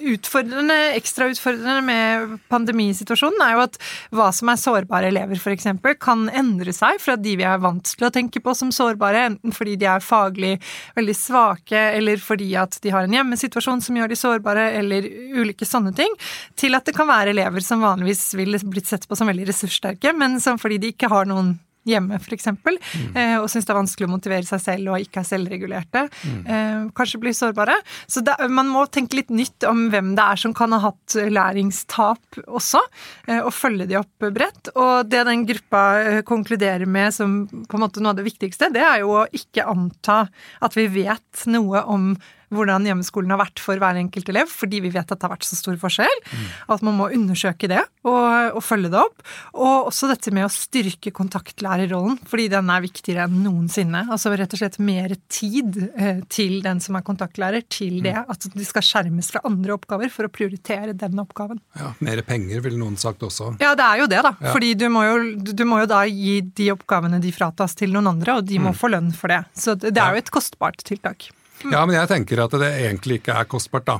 utfordrende, 0.00 0.76
ekstra 0.98 1.28
utfordrende 1.32 1.80
med 1.84 2.38
pandemisituasjonen, 2.52 3.40
er 3.44 3.56
jo 3.56 3.64
at 3.64 3.78
hva 4.14 4.28
som 4.34 4.50
er 4.52 4.60
sårbare 4.60 5.08
elever, 5.08 5.36
f.eks., 5.40 5.66
kan 6.00 6.28
endre 6.28 6.72
seg 6.74 7.00
fra 7.00 7.16
de 7.16 7.36
vi 7.36 7.44
er 7.46 7.58
vant 7.62 7.84
til 7.84 8.06
å 8.08 8.12
tenke 8.12 8.42
på 8.44 8.54
som 8.56 8.72
sårbare, 8.74 9.26
enten 9.30 9.54
fordi 9.54 9.76
de 9.80 9.88
er 9.90 10.04
faglig 10.04 10.54
veldig 10.96 11.16
svake, 11.18 11.84
eller 11.98 12.22
fordi 12.22 12.50
at 12.60 12.78
de 12.82 12.92
har 12.94 13.06
en 13.06 13.18
hjemmesituasjon 13.18 13.82
som 13.84 14.00
gjør 14.00 14.12
de 14.12 14.18
sårbare, 14.18 14.70
eller 14.80 15.06
ulike 15.38 15.68
sånne 15.68 15.94
ting, 15.96 16.18
til 16.58 16.76
at 16.76 16.86
det 16.88 16.96
kan 16.96 17.10
være 17.10 17.34
elever 17.34 17.64
som 17.64 17.84
vanligvis 17.84 18.32
ville 18.38 18.60
blitt 18.64 18.90
sett 18.90 19.08
på 19.08 19.18
som 19.18 19.30
veldig 19.30 19.48
ressurssterke, 19.50 20.14
men 20.16 20.40
som 20.42 20.60
fordi 20.60 20.80
de 20.82 20.94
ikke 20.94 21.12
har 21.12 21.30
noen 21.30 21.54
hjemme, 21.88 22.18
f.eks., 22.20 22.48
eh, 22.48 23.36
og 23.38 23.48
syns 23.52 23.66
det 23.66 23.72
er 23.72 23.78
vanskelig 23.78 24.08
å 24.08 24.12
motivere 24.14 24.48
seg 24.48 24.62
selv 24.62 24.92
og 24.92 25.04
ikke 25.04 25.22
er 25.22 25.28
selvregulerte, 25.28 26.04
eh, 26.44 26.86
kanskje 26.96 27.20
blir 27.22 27.36
sårbare. 27.36 27.76
Så 28.10 28.24
det, 28.24 28.36
man 28.52 28.70
må 28.72 28.86
tenke 28.92 29.18
litt 29.20 29.32
nytt 29.34 29.66
om 29.68 29.86
hvem 29.92 30.14
det 30.18 30.24
er 30.24 30.40
som 30.40 30.54
kan 30.56 30.74
ha 30.74 30.80
hatt 30.86 31.16
læringstap 31.30 32.40
også, 32.46 32.82
eh, 33.28 33.40
og 33.40 33.52
følge 33.54 33.88
de 33.90 33.98
opp 34.00 34.28
bredt. 34.34 34.72
Og 34.74 35.10
det 35.10 35.24
den 35.28 35.44
gruppa 35.48 35.84
konkluderer 36.28 36.88
med 36.88 37.14
som 37.14 37.44
på 37.48 37.78
en 37.78 37.84
måte 37.84 38.02
noe 38.02 38.14
av 38.14 38.20
det 38.20 38.28
viktigste, 38.28 38.72
det 38.74 38.84
er 38.84 39.02
jo 39.04 39.18
å 39.20 39.26
ikke 39.34 39.68
anta 39.70 40.24
at 40.64 40.78
vi 40.78 40.88
vet 41.02 41.46
noe 41.50 41.84
om 41.90 42.14
hvordan 42.56 42.86
hjemmeskolen 42.88 43.34
har 43.34 43.40
vært 43.42 43.62
for 43.62 43.80
hver 43.80 43.98
enkelt 44.00 44.28
elev, 44.32 44.50
fordi 44.50 44.80
vi 44.84 44.92
vet 44.94 45.10
at 45.10 45.18
det 45.18 45.26
har 45.26 45.34
vært 45.34 45.46
så 45.48 45.58
stor 45.58 45.78
forskjell. 45.80 46.22
At 46.70 46.84
man 46.86 46.96
må 46.98 47.10
undersøke 47.14 47.68
det 47.70 47.82
og, 48.04 48.56
og 48.56 48.62
følge 48.64 48.90
det 48.92 49.00
opp. 49.00 49.24
Og 49.54 49.90
også 49.90 50.08
dette 50.10 50.32
med 50.34 50.46
å 50.46 50.52
styrke 50.52 51.12
kontaktlærerrollen, 51.14 52.18
fordi 52.28 52.48
den 52.52 52.70
er 52.72 52.84
viktigere 52.84 53.26
enn 53.28 53.42
noensinne. 53.44 54.04
Altså 54.12 54.32
rett 54.34 54.54
og 54.54 54.60
slett 54.60 54.78
mer 54.82 55.14
tid 55.32 55.78
eh, 55.96 56.22
til 56.32 56.58
den 56.64 56.82
som 56.84 56.98
er 56.98 57.04
kontaktlærer, 57.06 57.64
til 57.70 58.00
det 58.04 58.16
at 58.20 58.48
de 58.54 58.66
skal 58.66 58.84
skjermes 58.84 59.30
fra 59.32 59.42
andre 59.48 59.76
oppgaver 59.76 60.12
for 60.12 60.28
å 60.28 60.32
prioritere 60.32 60.96
den 60.96 61.20
oppgaven. 61.22 61.60
Ja, 61.78 61.92
Mer 62.04 62.20
penger, 62.26 62.60
ville 62.64 62.78
noen 62.80 62.98
sagt 63.00 63.22
også. 63.24 63.54
Ja, 63.62 63.72
det 63.78 63.86
er 63.86 64.02
jo 64.02 64.08
det, 64.10 64.20
da. 64.26 64.34
Ja. 64.40 64.52
Fordi 64.54 64.72
du 64.78 64.86
må, 64.92 65.04
jo, 65.06 65.16
du 65.54 65.64
må 65.68 65.80
jo 65.82 65.90
da 65.90 66.02
gi 66.08 66.40
de 66.56 66.70
oppgavene 66.74 67.20
de 67.22 67.32
fratas 67.34 67.76
til 67.78 67.94
noen 67.94 68.12
andre, 68.14 68.38
og 68.40 68.48
de 68.48 68.60
må 68.62 68.74
få 68.76 68.92
lønn 68.92 69.12
for 69.16 69.32
det. 69.32 69.42
Så 69.56 69.76
det, 69.78 69.94
det 69.96 70.02
er 70.02 70.16
jo 70.16 70.24
et 70.24 70.34
kostbart 70.34 70.84
tiltak. 70.86 71.30
Ja, 71.62 71.84
men 71.86 71.94
jeg 71.96 72.10
tenker 72.10 72.44
at 72.44 72.56
det 72.60 72.70
egentlig 72.82 73.20
ikke 73.20 73.36
er 73.40 73.48
kostbart, 73.50 73.86
da. 73.88 73.98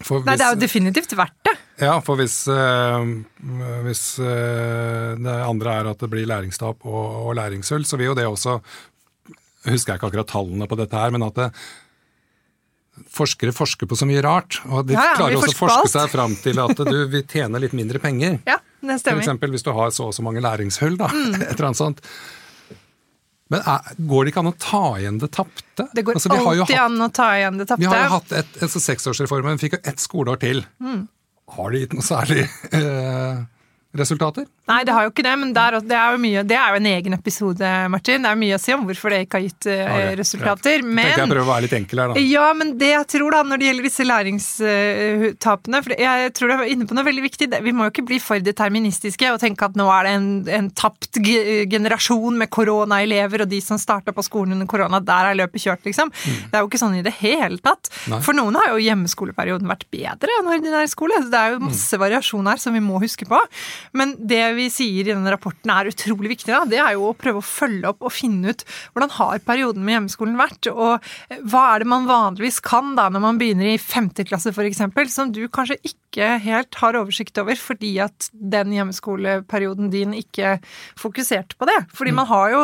For 0.00 0.24
Nei, 0.24 0.36
det 0.40 0.46
er 0.46 0.54
jo 0.54 0.60
definitivt 0.62 1.12
verdt 1.18 1.36
det. 1.44 1.52
Ja, 1.82 1.98
for 2.04 2.16
hvis, 2.16 2.42
øh, 2.48 3.10
hvis 3.84 4.04
øh, 4.20 5.18
det 5.20 5.34
andre 5.44 5.74
er 5.80 5.90
at 5.92 6.00
det 6.00 6.08
blir 6.12 6.28
læringstap 6.28 6.86
og, 6.88 7.04
og 7.26 7.36
læringshull, 7.36 7.84
så 7.88 8.00
vil 8.00 8.12
jo 8.12 8.16
det 8.16 8.26
også 8.28 8.60
Husker 9.60 9.92
jeg 9.92 9.98
ikke 10.00 10.08
akkurat 10.08 10.30
tallene 10.32 10.64
på 10.64 10.76
dette 10.80 10.96
her, 10.96 11.12
men 11.12 11.20
at 11.26 11.36
det, 11.36 11.50
forskere 13.12 13.52
forsker 13.52 13.88
på 13.90 13.96
så 13.98 14.06
mye 14.08 14.22
rart, 14.24 14.56
og 14.68 14.86
de 14.88 14.94
Ja, 14.96 15.02
ja, 15.10 15.16
klarer 15.18 15.36
også 15.36 15.52
å 15.52 15.58
forske 15.58 15.90
seg 15.92 16.10
fram 16.12 16.34
til 16.40 16.60
at 16.62 16.80
du 16.80 16.98
vil 17.12 17.24
tjene 17.28 17.60
litt 17.62 17.76
mindre 17.76 18.00
penger. 18.02 18.38
Ja, 18.50 18.56
det 18.80 18.94
For 18.96 19.02
stemmer. 19.02 19.20
eksempel 19.24 19.52
hvis 19.52 19.64
du 19.66 19.72
har 19.76 19.90
så 19.92 20.06
og 20.08 20.14
så 20.16 20.24
mange 20.24 20.40
læringshull, 20.40 20.96
da. 21.00 21.10
Mm. 21.12 21.34
Et 21.44 21.52
eller 21.52 21.68
annet 21.70 21.80
sånt. 21.80 22.00
Men 23.50 23.62
er, 23.66 23.94
går 24.10 24.24
det 24.26 24.32
ikke 24.32 24.42
an 24.44 24.50
å 24.52 24.56
ta 24.62 24.82
igjen 25.00 25.16
det 25.18 25.28
tapte? 25.34 25.86
Det 25.94 26.04
går 26.06 26.18
Altså, 26.18 26.30
alltid 26.30 26.76
hatt- 26.76 26.84
an 26.84 27.00
å 27.02 27.08
ta 27.12 27.28
igjen 27.38 27.56
det 27.58 27.66
tapte. 27.66 27.80
Vi 27.82 27.88
har 27.90 28.04
jo 28.04 28.10
hatt 28.16 28.32
et, 28.40 28.52
altså 28.62 28.82
seksårsreformen, 28.84 29.58
fikk 29.58 29.74
jo 29.78 29.80
ett 29.90 29.98
skoleår 30.02 30.38
til. 30.44 30.62
Mm. 30.80 31.00
Har 31.56 31.70
det 31.74 31.80
gitt 31.82 31.96
noe 31.98 32.06
særlig 32.06 32.44
eh, 32.78 33.40
resultater? 33.96 34.44
Nei, 34.70 34.84
det 34.86 34.94
har 34.94 35.02
jo 35.02 35.10
ikke 35.10 35.24
det, 35.26 35.32
men 35.40 35.52
der, 35.54 35.80
det, 35.82 35.96
er 35.98 36.14
jo 36.14 36.18
mye, 36.22 36.42
det 36.46 36.54
er 36.54 36.74
jo 36.74 36.78
en 36.78 36.86
egen 36.86 37.16
episode, 37.16 37.70
Martin. 37.90 38.22
Det 38.22 38.30
er 38.30 38.38
mye 38.38 38.54
å 38.54 38.60
si 38.62 38.74
om 38.76 38.84
hvorfor 38.86 39.10
det 39.10 39.24
ikke 39.24 39.40
har 39.40 39.46
gitt 39.48 39.66
eh, 39.66 39.80
det- 39.90 40.12
resultater. 40.20 40.84
Tenker 40.84 41.10
jeg 41.10 41.30
prøver 41.32 41.42
å 41.42 41.48
være 41.48 41.64
litt 41.66 41.74
enkel 41.74 42.02
her, 42.02 42.12
da. 42.14 42.22
Ja, 42.22 42.44
men 42.54 42.76
det 42.78 42.90
jeg 42.92 43.08
tror 43.16 43.34
da, 43.34 43.40
når 43.50 43.58
det 43.58 43.66
gjelder 43.70 43.88
disse 43.88 44.06
læringstapene 44.06 45.80
For 45.82 45.96
jeg 45.98 46.32
tror 46.38 46.52
du 46.52 46.54
er 46.54 46.70
inne 46.70 46.86
på 46.86 46.94
noe 46.94 47.06
veldig 47.08 47.24
viktig. 47.24 47.48
Vi 47.66 47.74
må 47.74 47.88
jo 47.88 47.94
ikke 47.94 48.06
bli 48.12 48.20
for 48.22 48.42
deterministiske 48.44 49.32
og 49.34 49.40
tenke 49.42 49.66
at 49.66 49.78
nå 49.78 49.88
er 49.90 50.06
det 50.06 50.14
en, 50.20 50.28
en 50.60 50.70
tapt 50.70 51.18
generasjon 51.20 52.38
med 52.38 52.50
koronaelever, 52.54 53.42
og 53.44 53.50
de 53.50 53.60
som 53.64 53.80
starta 53.80 54.14
på 54.14 54.24
skolen 54.26 54.54
under 54.54 54.70
korona, 54.70 55.02
der 55.02 55.32
er 55.32 55.38
løpet 55.42 55.66
kjørt, 55.66 55.82
liksom. 55.88 56.12
Det 56.14 56.54
er 56.54 56.62
jo 56.62 56.70
ikke 56.70 56.80
sånn 56.80 56.98
i 56.98 57.04
det 57.06 57.16
hele 57.20 57.58
tatt. 57.64 57.90
Nei. 58.10 58.20
For 58.24 58.36
noen 58.36 58.54
har 58.60 58.70
jo 58.72 58.80
hjemmeskoleperioden 58.84 59.68
vært 59.70 59.86
bedre 59.92 60.38
enn 60.38 60.50
ordinær 60.54 60.86
skole. 60.90 61.18
Så 61.24 61.32
det 61.32 61.40
er 61.42 61.56
jo 61.56 61.64
masse 61.66 61.98
variasjon 62.00 62.50
her 62.50 62.60
som 62.62 62.76
vi 62.76 62.82
må 62.84 63.00
huske 63.02 63.26
på. 63.28 63.40
Men 63.96 64.14
det 64.18 64.42
vi 64.58 64.68
sier 64.72 65.04
i 65.04 65.12
denne 65.12 65.32
rapporten 65.32 65.72
er 65.72 65.90
utrolig 65.90 66.34
viktig, 66.34 66.52
da, 66.52 66.64
det 66.68 66.80
er 66.82 66.96
jo 66.96 67.10
å 67.10 67.16
prøve 67.18 67.42
å 67.42 67.46
følge 67.46 67.92
opp 67.92 68.06
og 68.06 68.14
finne 68.14 68.54
ut 68.54 68.64
hvordan 68.92 69.14
har 69.16 69.42
perioden 69.46 69.84
med 69.86 69.96
hjemmeskolen 69.96 70.38
vært, 70.40 70.70
og 70.70 71.40
hva 71.50 71.64
er 71.74 71.82
det 71.82 71.90
man 71.90 72.08
vanligvis 72.10 72.60
kan 72.64 72.94
da 72.98 73.08
når 73.12 73.24
man 73.24 73.40
begynner 73.40 73.72
i 73.72 73.80
femte 73.80 74.26
klasse 74.28 74.54
f.eks., 74.54 74.84
som 75.14 75.32
du 75.34 75.42
kanskje 75.52 75.80
ikke 75.86 76.36
helt 76.42 76.76
har 76.80 76.98
oversikt 76.98 77.38
over 77.40 77.58
fordi 77.58 77.96
at 78.02 78.30
den 78.32 78.74
hjemmeskoleperioden 78.76 79.90
din 79.92 80.14
ikke 80.16 80.58
fokuserte 80.98 81.58
på 81.58 81.68
det. 81.70 81.78
Fordi 81.96 82.14
man 82.16 82.28
har 82.30 82.54
jo 82.54 82.62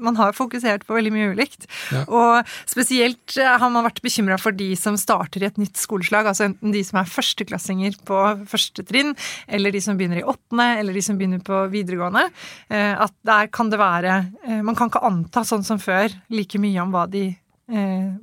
man 0.00 0.16
har 0.16 0.34
fokusert 0.36 0.86
på 0.88 0.96
veldig 0.96 1.12
mye 1.14 1.30
ulikt. 1.34 1.66
Ja. 1.92 2.04
Og 2.08 2.50
spesielt 2.68 3.36
eh, 3.40 3.56
har 3.60 3.72
man 3.72 3.86
vært 3.86 4.02
bekymra 4.04 4.38
for 4.40 4.56
de 4.56 4.72
som 4.78 4.96
starter 5.00 5.44
i 5.44 5.48
et 5.50 5.60
nytt 5.60 5.80
skoleslag. 5.80 6.28
Altså 6.30 6.48
enten 6.48 6.74
de 6.74 6.82
som 6.86 7.00
er 7.00 7.10
førsteklassinger 7.10 7.98
på 8.08 8.20
første 8.50 8.84
trinn, 8.86 9.14
eller 9.48 9.74
de 9.74 9.82
som 9.84 9.98
begynner 10.00 10.22
i 10.22 10.26
åttende, 10.26 10.68
eller 10.80 10.96
de 10.96 11.04
som 11.04 11.20
begynner 11.20 11.42
på 11.44 11.64
videregående. 11.72 12.26
Eh, 12.68 12.94
At 13.00 13.14
der 13.26 13.50
kan 13.52 13.70
det 13.70 13.80
være 13.80 14.16
eh, 14.46 14.60
Man 14.66 14.76
kan 14.78 14.90
ikke 14.90 15.04
anta 15.06 15.44
sånn 15.46 15.64
som 15.66 15.80
før 15.82 16.12
like 16.32 16.60
mye 16.60 16.80
om 16.82 16.92
hva 16.94 17.06
de 17.10 17.30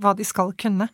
hva 0.01 0.13
de 0.17 0.25
skal 0.27 0.51
kunne. 0.59 0.89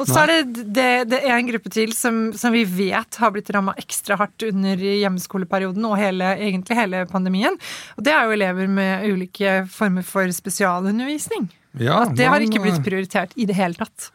Og 0.00 0.08
så 0.08 0.22
er 0.24 0.32
det, 0.32 0.64
det, 0.74 0.88
det 1.12 1.20
er 1.20 1.36
en 1.36 1.50
gruppe 1.50 1.72
til 1.72 1.92
som, 1.96 2.28
som 2.38 2.54
vi 2.54 2.64
vet 2.64 3.20
har 3.20 3.32
blitt 3.34 3.50
ramma 3.54 3.74
ekstra 3.80 4.18
hardt 4.20 4.46
under 4.48 4.80
hjemmeskoleperioden 4.80 5.84
og 5.88 5.98
hele, 6.00 6.32
egentlig 6.38 6.78
hele 6.78 7.04
pandemien. 7.10 7.58
Og 7.96 8.06
det 8.06 8.14
er 8.14 8.24
jo 8.26 8.36
elever 8.38 8.72
med 8.72 9.06
ulike 9.12 9.60
former 9.72 10.06
for 10.06 10.30
spesialundervisning. 10.34 11.50
Ja, 11.78 12.02
At 12.04 12.16
det 12.18 12.26
har 12.26 12.42
ikke 12.42 12.62
blitt 12.62 12.80
eh, 12.80 12.84
prioritert 12.84 13.34
i 13.36 13.46
det 13.48 13.56
hele 13.58 13.78
tatt. 13.78 14.10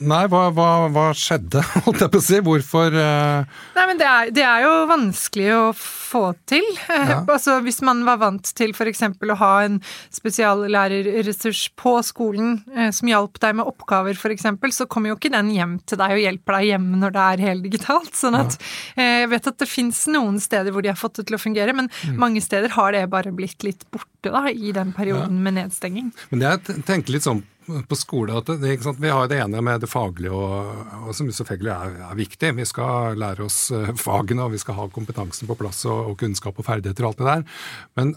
Nei, 0.00 0.22
hva, 0.32 0.46
hva, 0.56 0.68
hva 0.92 1.06
skjedde, 1.16 1.60
holdt 1.84 2.00
jeg 2.04 2.12
på 2.14 2.20
å 2.20 2.24
si? 2.24 2.38
Hvorfor 2.44 2.94
uh... 2.96 3.44
Nei, 3.76 3.84
men 3.90 3.98
det 4.00 4.06
er, 4.08 4.30
det 4.32 4.44
er 4.48 4.64
jo 4.64 4.72
vanskelig 4.90 5.48
å 5.56 5.64
få 5.76 6.22
til. 6.50 6.64
Ja. 7.10 7.22
Altså, 7.24 7.56
hvis 7.64 7.80
man 7.86 8.02
var 8.06 8.18
vant 8.20 8.50
til 8.56 8.72
f.eks. 8.76 9.00
å 9.02 9.36
ha 9.40 9.50
en 9.64 9.78
spesiallærerressurs 10.12 11.62
på 11.80 11.92
skolen 12.06 12.60
eh, 12.76 12.90
som 12.94 13.08
hjalp 13.10 13.38
deg 13.42 13.56
med 13.58 13.68
oppgaver 13.68 14.16
f.eks., 14.18 14.46
så 14.76 14.86
kommer 14.90 15.12
jo 15.12 15.16
ikke 15.18 15.32
den 15.32 15.50
hjem 15.54 15.76
til 15.88 15.98
deg 16.00 16.14
og 16.16 16.22
hjelper 16.22 16.56
deg 16.58 16.68
hjemme 16.70 17.00
når 17.00 17.14
det 17.16 17.24
er 17.26 17.44
heldigitalt. 17.48 18.12
Sånn 18.18 18.38
at 18.38 18.56
eh, 18.96 19.22
jeg 19.24 19.30
vet 19.32 19.50
at 19.52 19.58
det 19.62 19.68
fins 19.70 20.02
noen 20.12 20.38
steder 20.42 20.74
hvor 20.74 20.84
de 20.84 20.92
har 20.92 20.98
fått 21.00 21.20
det 21.20 21.26
til 21.30 21.38
å 21.38 21.42
fungere, 21.42 21.74
men 21.76 21.88
Mm. 22.00 22.16
mange 22.22 22.40
steder 22.40 22.72
har 22.76 22.92
det 22.94 23.02
bare 23.12 23.32
blitt 23.34 23.64
litt 23.66 23.82
borte 23.92 24.30
da, 24.32 24.44
i 24.48 24.70
den 24.72 24.92
perioden 24.96 25.40
med 25.44 25.56
nedstenging. 25.58 26.12
Men 26.30 26.44
jeg 26.46 26.78
tenker 26.88 27.12
litt 27.16 27.26
sånn 27.26 27.42
på 27.88 27.98
skole 27.98 28.36
at 28.38 28.50
det? 28.60 28.76
Vi 29.00 29.12
har 29.12 29.28
det 29.30 29.40
ene 29.42 29.62
med 29.64 29.82
det 29.84 29.90
faglige, 29.90 30.32
og, 30.34 30.84
og 31.06 31.14
som 31.16 31.30
selvfølgelig 31.32 31.72
er, 31.74 31.96
er 32.08 32.18
viktig. 32.18 32.52
Vi 32.58 32.66
skal 32.68 33.18
lære 33.20 33.46
oss 33.46 33.58
eh, 33.74 33.92
fagene, 33.98 34.46
og 34.46 34.54
vi 34.54 34.60
skal 34.62 34.78
ha 34.78 34.88
kompetansen 34.92 35.50
på 35.50 35.58
plass 35.58 35.84
og, 35.88 36.12
og 36.12 36.18
kunnskap 36.20 36.58
og 36.58 36.66
ferdigheter 36.66 37.06
og 37.06 37.12
alt 37.12 37.20
det 37.22 37.28
der. 37.30 37.66
Men 38.00 38.14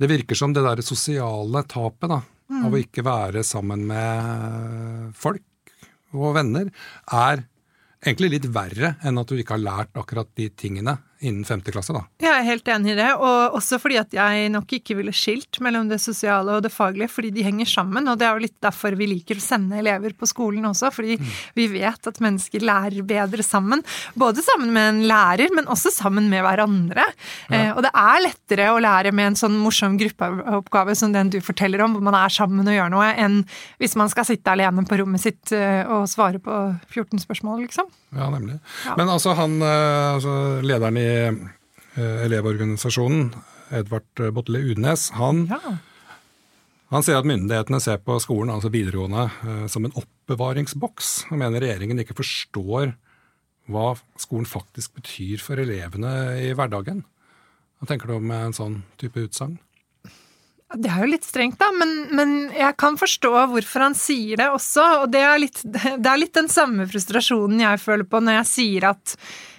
det 0.00 0.10
virker 0.10 0.38
som 0.38 0.54
det 0.54 0.64
der 0.66 0.82
sosiale 0.84 1.64
tapet 1.70 2.10
da, 2.10 2.20
av 2.64 2.74
å 2.74 2.80
ikke 2.80 3.04
være 3.06 3.44
sammen 3.46 3.86
med 3.88 5.12
folk 5.18 5.42
og 6.14 6.34
venner, 6.36 6.70
er 7.10 7.44
egentlig 8.04 8.34
litt 8.36 8.48
verre 8.52 8.94
enn 9.06 9.18
at 9.20 9.30
du 9.30 9.38
ikke 9.38 9.56
har 9.56 9.64
lært 9.64 9.98
akkurat 9.98 10.28
de 10.36 10.50
tingene 10.52 10.98
innen 11.24 11.46
femte 11.48 11.72
klasse. 11.74 11.94
da. 11.96 12.04
Jeg 12.22 12.32
er 12.32 12.46
helt 12.46 12.68
enig 12.68 12.94
i 12.94 12.98
det, 12.98 13.10
og 13.16 13.56
også 13.58 13.78
fordi 13.82 13.98
at 14.00 14.14
jeg 14.14 14.50
nok 14.52 14.76
ikke 14.78 14.96
ville 14.98 15.14
skilt 15.14 15.60
mellom 15.64 15.88
det 15.90 16.00
sosiale 16.02 16.58
og 16.58 16.64
det 16.64 16.72
faglige, 16.74 17.10
fordi 17.12 17.32
de 17.34 17.46
henger 17.46 17.70
sammen, 17.70 18.08
og 18.10 18.18
det 18.20 18.28
er 18.28 18.36
jo 18.36 18.44
litt 18.44 18.58
derfor 18.64 18.96
vi 18.98 19.08
liker 19.10 19.40
å 19.40 19.44
sende 19.44 19.78
elever 19.80 20.14
på 20.18 20.28
skolen 20.28 20.66
også, 20.68 20.90
fordi 20.94 21.18
vi 21.58 21.68
vet 21.72 22.10
at 22.10 22.20
mennesker 22.22 22.64
lærer 22.64 23.04
bedre 23.06 23.44
sammen, 23.46 23.82
både 24.18 24.44
sammen 24.44 24.72
med 24.74 24.90
en 24.90 25.02
lærer, 25.10 25.52
men 25.54 25.68
også 25.70 25.92
sammen 25.94 26.28
med 26.32 26.44
hverandre. 26.44 27.06
Eh, 27.50 27.70
og 27.74 27.82
det 27.84 27.92
er 27.94 28.24
lettere 28.24 28.70
å 28.72 28.80
lære 28.82 29.12
med 29.14 29.32
en 29.32 29.38
sånn 29.38 29.58
morsom 29.60 29.98
gruppeoppgave 30.00 30.96
som 30.98 31.14
den 31.14 31.32
du 31.32 31.40
forteller 31.44 31.82
om, 31.84 31.96
hvor 31.96 32.04
man 32.04 32.18
er 32.18 32.32
sammen 32.32 32.68
og 32.68 32.76
gjør 32.76 32.92
noe, 32.94 33.10
enn 33.20 33.42
hvis 33.82 33.96
man 34.00 34.10
skal 34.12 34.28
sitte 34.28 34.52
alene 34.52 34.86
på 34.88 34.98
rommet 35.00 35.22
sitt 35.22 35.54
eh, 35.56 35.82
og 35.88 36.08
svare 36.10 36.40
på 36.42 36.54
14 36.92 37.22
spørsmål, 37.24 37.64
liksom. 37.66 37.90
Ja, 38.14 38.28
nemlig. 38.30 38.58
Ja. 38.86 38.94
Men 38.98 39.10
altså 39.10 39.34
han, 39.38 39.56
eh, 39.62 40.14
altså 40.14 40.34
lederen 40.62 40.98
i 41.00 41.08
eh, 41.14 42.24
Elevorganisasjonen, 42.26 43.28
Edvard 43.74 44.22
Botle 44.34 44.60
Udnes, 44.72 45.08
han, 45.16 45.46
Ja. 45.50 45.60
han 46.90 47.02
sier 47.06 47.20
at 47.20 47.28
myndighetene 47.28 47.80
ser 47.82 47.98
på 48.02 48.18
skolen, 48.22 48.52
altså 48.54 48.70
videregående, 48.74 49.28
eh, 49.46 49.66
som 49.70 49.84
en 49.86 49.94
oppbevaringsboks. 49.98 51.26
Han 51.30 51.38
mener 51.42 51.60
regjeringen 51.64 52.02
ikke 52.02 52.16
forstår 52.18 52.94
hva 53.70 53.94
skolen 54.20 54.44
faktisk 54.48 54.94
betyr 54.98 55.40
for 55.40 55.56
elevene 55.62 56.10
i 56.42 56.50
hverdagen. 56.52 57.04
Hva 57.80 57.88
tenker 57.88 58.10
du 58.10 58.18
om 58.18 58.30
en 58.30 58.52
sånn 58.56 58.82
type 59.00 59.22
utsagn? 59.24 59.58
Det 60.74 60.90
er 60.90 61.04
jo 61.04 61.10
litt 61.12 61.24
strengt, 61.26 61.58
da, 61.60 61.68
men, 61.76 61.90
men 62.16 62.30
jeg 62.50 62.74
kan 62.80 62.96
forstå 62.98 63.30
hvorfor 63.52 63.84
han 63.84 63.94
sier 63.94 64.40
det 64.40 64.48
også. 64.50 64.84
Og 65.04 65.10
det 65.14 65.20
er, 65.22 65.38
litt, 65.38 65.60
det 66.02 66.10
er 66.10 66.18
litt 66.20 66.34
den 66.34 66.48
samme 66.50 66.86
frustrasjonen 66.90 67.62
jeg 67.62 67.82
føler 67.82 68.08
på 68.10 68.20
når 68.24 68.40
jeg 68.40 68.50
sier 68.50 68.88
at 68.90 69.14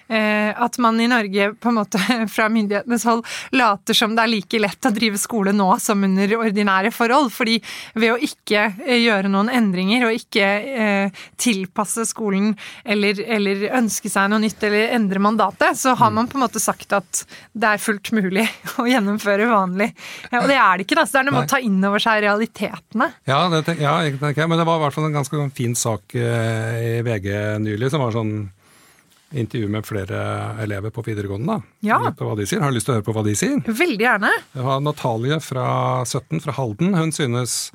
at 0.08 0.76
man 0.82 1.00
i 1.02 1.08
Norge 1.10 1.48
på 1.60 1.70
en 1.70 1.78
måte 1.80 1.98
fra 2.34 2.48
myndighetenes 2.52 3.04
hold 3.08 3.24
later 3.56 3.96
som 3.96 4.14
det 4.16 4.24
er 4.24 4.30
like 4.30 4.60
lett 4.60 4.88
å 4.88 4.92
drive 4.94 5.18
skole 5.20 5.54
nå 5.56 5.68
som 5.82 6.04
under 6.06 6.36
ordinære 6.38 6.92
forhold. 6.94 7.32
fordi 7.34 7.58
ved 7.94 8.12
å 8.12 8.18
ikke 8.22 8.62
eh, 8.84 9.00
gjøre 9.04 9.30
noen 9.32 9.50
endringer 9.52 10.06
og 10.08 10.16
ikke 10.16 10.46
eh, 10.46 11.22
tilpasse 11.40 12.06
skolen 12.08 12.54
eller, 12.84 13.20
eller 13.22 13.66
ønske 13.78 14.10
seg 14.12 14.30
noe 14.30 14.42
nytt 14.42 14.62
eller 14.66 14.94
endre 14.96 15.22
mandatet, 15.22 15.78
så 15.78 15.96
har 15.98 16.12
man 16.14 16.28
på 16.30 16.38
en 16.38 16.46
måte 16.46 16.62
sagt 16.62 16.94
at 16.96 17.24
det 17.52 17.74
er 17.74 17.82
fullt 17.82 18.12
mulig 18.16 18.46
å 18.80 18.86
gjennomføre 18.88 19.48
vanlig. 19.50 19.92
Og 20.32 20.48
det 20.50 20.58
er 20.58 20.76
det 20.76 20.86
ikke, 20.86 20.98
da. 21.00 21.06
Så 21.06 21.18
det 21.18 21.22
er 21.22 21.28
noe 21.30 21.38
med 21.38 21.48
å 21.48 21.54
ta 21.56 21.62
inn 21.62 21.80
over 21.86 22.02
seg 22.02 22.22
realitetene. 22.26 23.10
Ja, 23.28 23.40
det 23.52 23.64
tenker, 23.68 23.86
ja 23.86 23.96
jeg 24.06 24.20
men 24.46 24.60
det 24.60 24.66
var 24.68 24.78
i 24.78 24.84
hvert 24.84 24.96
fall 24.96 25.08
en 25.08 25.16
ganske 25.16 25.38
sånn 25.38 25.54
fin 25.54 25.74
sak 25.78 26.16
eh, 26.18 27.00
i 27.00 27.02
VG 27.06 27.30
nylig, 27.64 27.90
som 27.92 28.04
var 28.04 28.14
sånn 28.14 28.36
intervju 29.34 29.68
med 29.68 29.86
flere 29.86 30.20
elever 30.62 30.90
på 30.94 31.02
videregående. 31.02 31.56
da. 31.56 31.62
Ja. 31.80 31.98
På 32.16 32.28
hva 32.30 32.36
de 32.38 32.46
sier. 32.46 32.62
Har 32.62 32.70
du 32.70 32.78
lyst 32.78 32.86
til 32.86 32.94
å 32.94 32.98
høre 33.00 33.06
på 33.06 33.14
hva 33.16 33.24
de 33.26 33.34
sier? 33.38 33.58
Veldig 33.66 34.06
gjerne. 34.06 34.32
Det 34.54 34.66
var 34.66 34.82
Natalie 34.84 35.40
fra 35.42 35.66
17 36.04 36.42
fra 36.44 36.54
Halden. 36.56 36.94
Hun 36.94 37.12
synes 37.14 37.72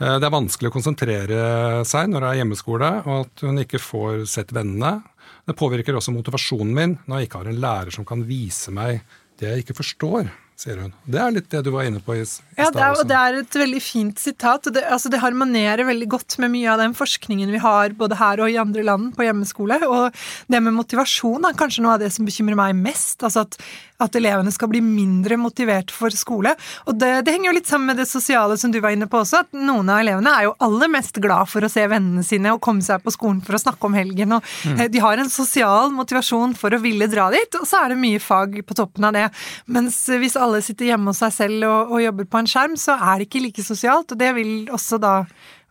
eh, 0.00 0.18
det 0.18 0.26
er 0.26 0.34
vanskelig 0.34 0.72
å 0.72 0.74
konsentrere 0.74 1.40
seg 1.88 2.10
når 2.10 2.24
det 2.26 2.30
er 2.32 2.40
hjemmeskole, 2.42 2.92
og 3.06 3.26
at 3.26 3.46
hun 3.46 3.62
ikke 3.62 3.82
får 3.82 4.24
sett 4.30 4.54
vennene. 4.54 5.00
Det 5.46 5.58
påvirker 5.58 5.96
også 5.98 6.14
motivasjonen 6.14 6.74
min 6.74 6.96
når 7.06 7.18
jeg 7.22 7.30
ikke 7.30 7.42
har 7.42 7.50
en 7.52 7.62
lærer 7.62 7.94
som 7.94 8.06
kan 8.06 8.22
vise 8.26 8.74
meg 8.74 9.02
det 9.40 9.48
jeg 9.48 9.64
ikke 9.64 9.78
forstår, 9.80 10.28
sier 10.56 10.78
hun. 10.78 10.92
Det 11.10 11.18
er 11.18 11.32
litt 11.34 11.48
det 11.50 11.62
du 11.66 11.70
var 11.74 11.86
inne 11.88 11.98
på 12.04 12.14
i, 12.14 12.22
s- 12.22 12.40
i 12.54 12.60
Ja, 12.60 12.68
det 12.70 12.82
er, 12.84 12.92
og 13.00 13.06
det 13.10 13.16
er 13.18 13.38
et 13.40 13.56
veldig 13.58 13.80
fint 13.82 14.18
sitat. 14.22 14.66
og 14.68 14.74
det, 14.76 14.84
altså 14.84 15.10
det 15.10 15.18
harmonerer 15.22 15.84
veldig 15.88 16.08
godt 16.12 16.38
med 16.38 16.52
mye 16.54 16.68
av 16.70 16.78
den 16.78 16.94
forskningen 16.94 17.50
vi 17.50 17.58
har 17.58 17.90
både 17.98 18.18
her 18.20 18.40
og 18.44 18.50
i 18.52 18.58
andre 18.62 18.84
land 18.86 19.16
på 19.16 19.24
hjemmeskole. 19.26 19.80
Og 19.88 20.12
det 20.48 20.62
med 20.62 20.76
motivasjon 20.76 21.44
er 21.48 21.58
kanskje 21.58 21.82
noe 21.82 21.94
av 21.96 22.00
det 22.04 22.12
som 22.14 22.24
bekymrer 22.28 22.54
meg 22.58 22.76
mest. 22.78 23.22
altså 23.22 23.40
at, 23.48 23.58
at 24.02 24.16
elevene 24.18 24.52
skal 24.54 24.70
bli 24.72 24.82
mindre 24.84 25.38
motivert 25.40 25.92
for 25.94 26.14
skole. 26.14 26.54
Og 26.86 26.98
det, 26.98 27.10
det 27.26 27.34
henger 27.34 27.50
jo 27.50 27.56
litt 27.58 27.70
sammen 27.70 27.92
med 27.92 28.00
det 28.02 28.08
sosiale 28.10 28.58
som 28.60 28.72
du 28.72 28.80
var 28.82 28.94
inne 28.96 29.08
på 29.10 29.20
også. 29.22 29.42
at 29.44 29.56
Noen 29.56 29.90
av 29.92 30.02
elevene 30.02 30.34
er 30.36 30.48
jo 30.48 30.56
aller 30.66 30.90
mest 30.92 31.20
glad 31.22 31.50
for 31.50 31.64
å 31.64 31.70
se 31.72 31.86
vennene 31.90 32.24
sine 32.26 32.54
og 32.54 32.62
komme 32.64 32.84
seg 32.84 33.04
på 33.04 33.14
skolen 33.14 33.42
for 33.44 33.56
å 33.56 33.62
snakke 33.62 33.88
om 33.88 33.96
helgen. 33.96 34.36
og 34.38 34.52
mm. 34.66 34.84
De 34.92 35.02
har 35.04 35.22
en 35.22 35.32
sosial 35.32 35.92
motivasjon 35.94 36.56
for 36.58 36.74
å 36.74 36.82
ville 36.82 37.08
dra 37.10 37.28
dit, 37.34 37.58
og 37.60 37.68
så 37.68 37.84
er 37.84 37.92
det 37.92 38.02
mye 38.02 38.22
fag 38.22 38.60
på 38.66 38.78
toppen 38.78 39.08
av 39.08 39.16
det. 39.16 39.28
Mens 39.72 40.02
hvis 40.08 40.38
alle 40.40 40.62
sitter 40.64 40.92
hjemme 40.92 41.12
hos 41.12 41.22
seg 41.22 41.34
selv 41.36 41.68
og, 41.68 41.96
og 41.96 42.06
jobber 42.06 42.30
på 42.30 42.42
en 42.42 42.50
skjerm, 42.50 42.78
så 42.80 42.98
er 42.98 43.20
det 43.20 43.28
ikke 43.28 43.46
like 43.46 43.66
sosialt. 43.66 44.12
Og 44.12 44.20
det 44.20 44.32
vil 44.38 44.54
også 44.72 45.00
da 45.02 45.16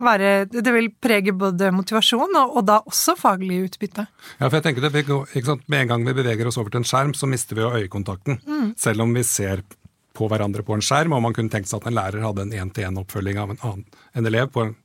være 0.06 0.32
Det 0.52 0.74
vil 0.74 0.90
prege 1.02 1.34
både 1.34 1.72
motivasjon 1.76 2.38
og, 2.40 2.56
og 2.58 2.66
da 2.68 2.80
også 2.88 3.16
faglig 3.20 3.62
utbytte. 3.68 4.08
Ja, 4.40 4.48
for 4.48 4.58
jeg 4.60 4.66
tenker 4.68 4.88
det, 4.88 5.04
ikke 5.04 5.48
sant? 5.48 5.68
Med 5.72 5.86
en 5.86 5.94
gang 5.94 6.08
vi 6.08 6.16
beveger 6.18 6.50
oss 6.50 6.60
over 6.62 6.74
til 6.74 6.82
en 6.82 6.88
skjerm, 6.88 7.14
så 7.18 7.30
mister 7.30 7.58
vi 7.58 7.66
jo 7.66 7.74
øyekontakten. 7.78 8.42
Mm. 8.46 8.74
Selv 8.80 9.06
om 9.06 9.14
vi 9.16 9.26
ser 9.28 9.64
på 10.18 10.28
hverandre 10.32 10.66
på 10.68 10.76
en 10.76 10.84
skjerm, 10.86 11.16
og 11.16 11.24
man 11.26 11.36
kunne 11.36 11.52
tenkt 11.54 11.72
seg 11.72 11.82
at 11.82 11.90
en 11.90 11.98
lærer 11.98 12.26
hadde 12.26 12.46
en 12.46 12.56
én-til-én-oppfølging 12.64 13.40
av 13.42 13.54
en, 13.54 13.62
annen, 13.68 13.86
en 14.18 14.30
elev 14.30 14.60
en, 14.62 14.76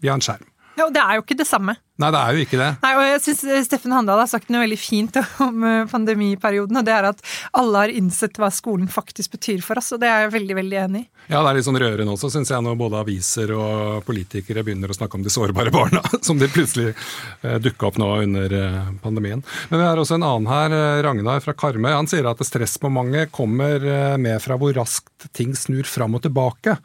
via 0.00 0.16
en 0.16 0.24
skjerm. 0.24 0.46
Ja, 0.78 0.86
og 0.86 0.94
det 0.94 1.02
er 1.02 1.18
jo 1.18 1.24
ikke 1.24 1.38
det 1.40 1.48
samme. 1.48 1.76
Nei, 2.00 2.08
det 2.14 2.20
er 2.20 2.36
jo 2.36 2.44
ikke 2.46 2.58
det. 2.60 2.68
Nei, 2.80 2.90
og 2.96 3.02
jeg 3.04 3.20
synes 3.26 3.40
eh, 3.44 3.62
Steffen 3.66 3.92
Handal 3.92 4.22
har 4.22 4.28
sagt 4.30 4.48
noe 4.52 4.62
veldig 4.62 4.78
fint 4.80 5.18
om 5.46 5.64
eh, 5.68 5.82
pandemiperioden, 5.90 6.78
og 6.80 6.86
det 6.86 6.94
er 6.96 7.08
at 7.10 7.20
alle 7.60 7.82
har 7.84 7.92
innsett 7.92 8.40
hva 8.40 8.48
skolen 8.54 8.88
faktisk 8.88 9.34
betyr 9.36 9.60
for 9.64 9.80
oss, 9.80 9.90
og 9.92 10.00
det 10.00 10.08
er 10.08 10.24
jeg 10.24 10.34
veldig, 10.38 10.56
veldig 10.62 10.78
enig 10.86 11.02
i. 11.02 11.08
Ja, 11.26 11.42
det 11.42 11.50
er 11.50 11.58
litt 11.58 11.68
sånn 11.68 11.80
rørende 11.82 12.14
også, 12.14 12.30
syns 12.32 12.52
jeg, 12.54 12.64
når 12.64 12.78
både 12.80 13.02
aviser 13.02 13.52
og 13.52 14.00
politikere 14.06 14.64
begynner 14.64 14.92
å 14.92 14.96
snakke 14.96 15.20
om 15.20 15.26
de 15.26 15.34
sårbare 15.34 15.74
barna, 15.74 16.00
som 16.26 16.40
de 16.40 16.48
plutselig 16.52 16.94
eh, 16.94 17.58
dukka 17.60 17.90
opp 17.90 18.00
nå 18.00 18.10
under 18.24 18.56
pandemien. 19.04 19.44
Men 19.68 19.82
vi 19.82 19.88
har 19.90 20.00
også 20.00 20.16
en 20.16 20.26
annen 20.26 20.48
her, 20.50 20.78
Ragnar 21.04 21.44
fra 21.44 21.56
Karmøy. 21.58 21.92
Han 21.92 22.08
sier 22.10 22.30
at 22.30 22.40
stressmomentet 22.46 23.34
kommer 23.34 23.84
med 24.20 24.40
fra 24.42 24.56
hvor 24.60 24.72
raskt 24.76 25.28
ting 25.36 25.52
snur 25.58 25.88
fram 25.88 26.16
og 26.16 26.24
tilbake. 26.24 26.78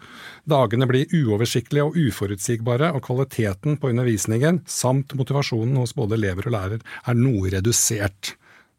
Dagene 0.46 0.86
blir 0.90 1.10
uoversiktlige 1.10 1.88
og 1.88 1.96
uforutsigbare, 1.98 2.92
og 2.94 3.02
kvaliteten 3.08 3.80
på 3.82 3.90
undervisningen 3.90 4.62
samt 4.70 5.16
motivasjonen 5.18 5.80
hos 5.82 5.96
både 5.98 6.20
elever 6.20 6.50
og 6.50 6.56
lærer 6.58 6.84
er 6.86 7.18
noe 7.18 7.50
redusert, 7.54 8.36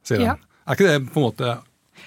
sier 0.06 0.22
han. 0.22 0.28
Ja. 0.36 0.62
Er 0.66 0.78
ikke 0.78 0.86
det 0.90 1.10
på 1.10 1.20
en 1.20 1.26
måte 1.28 1.56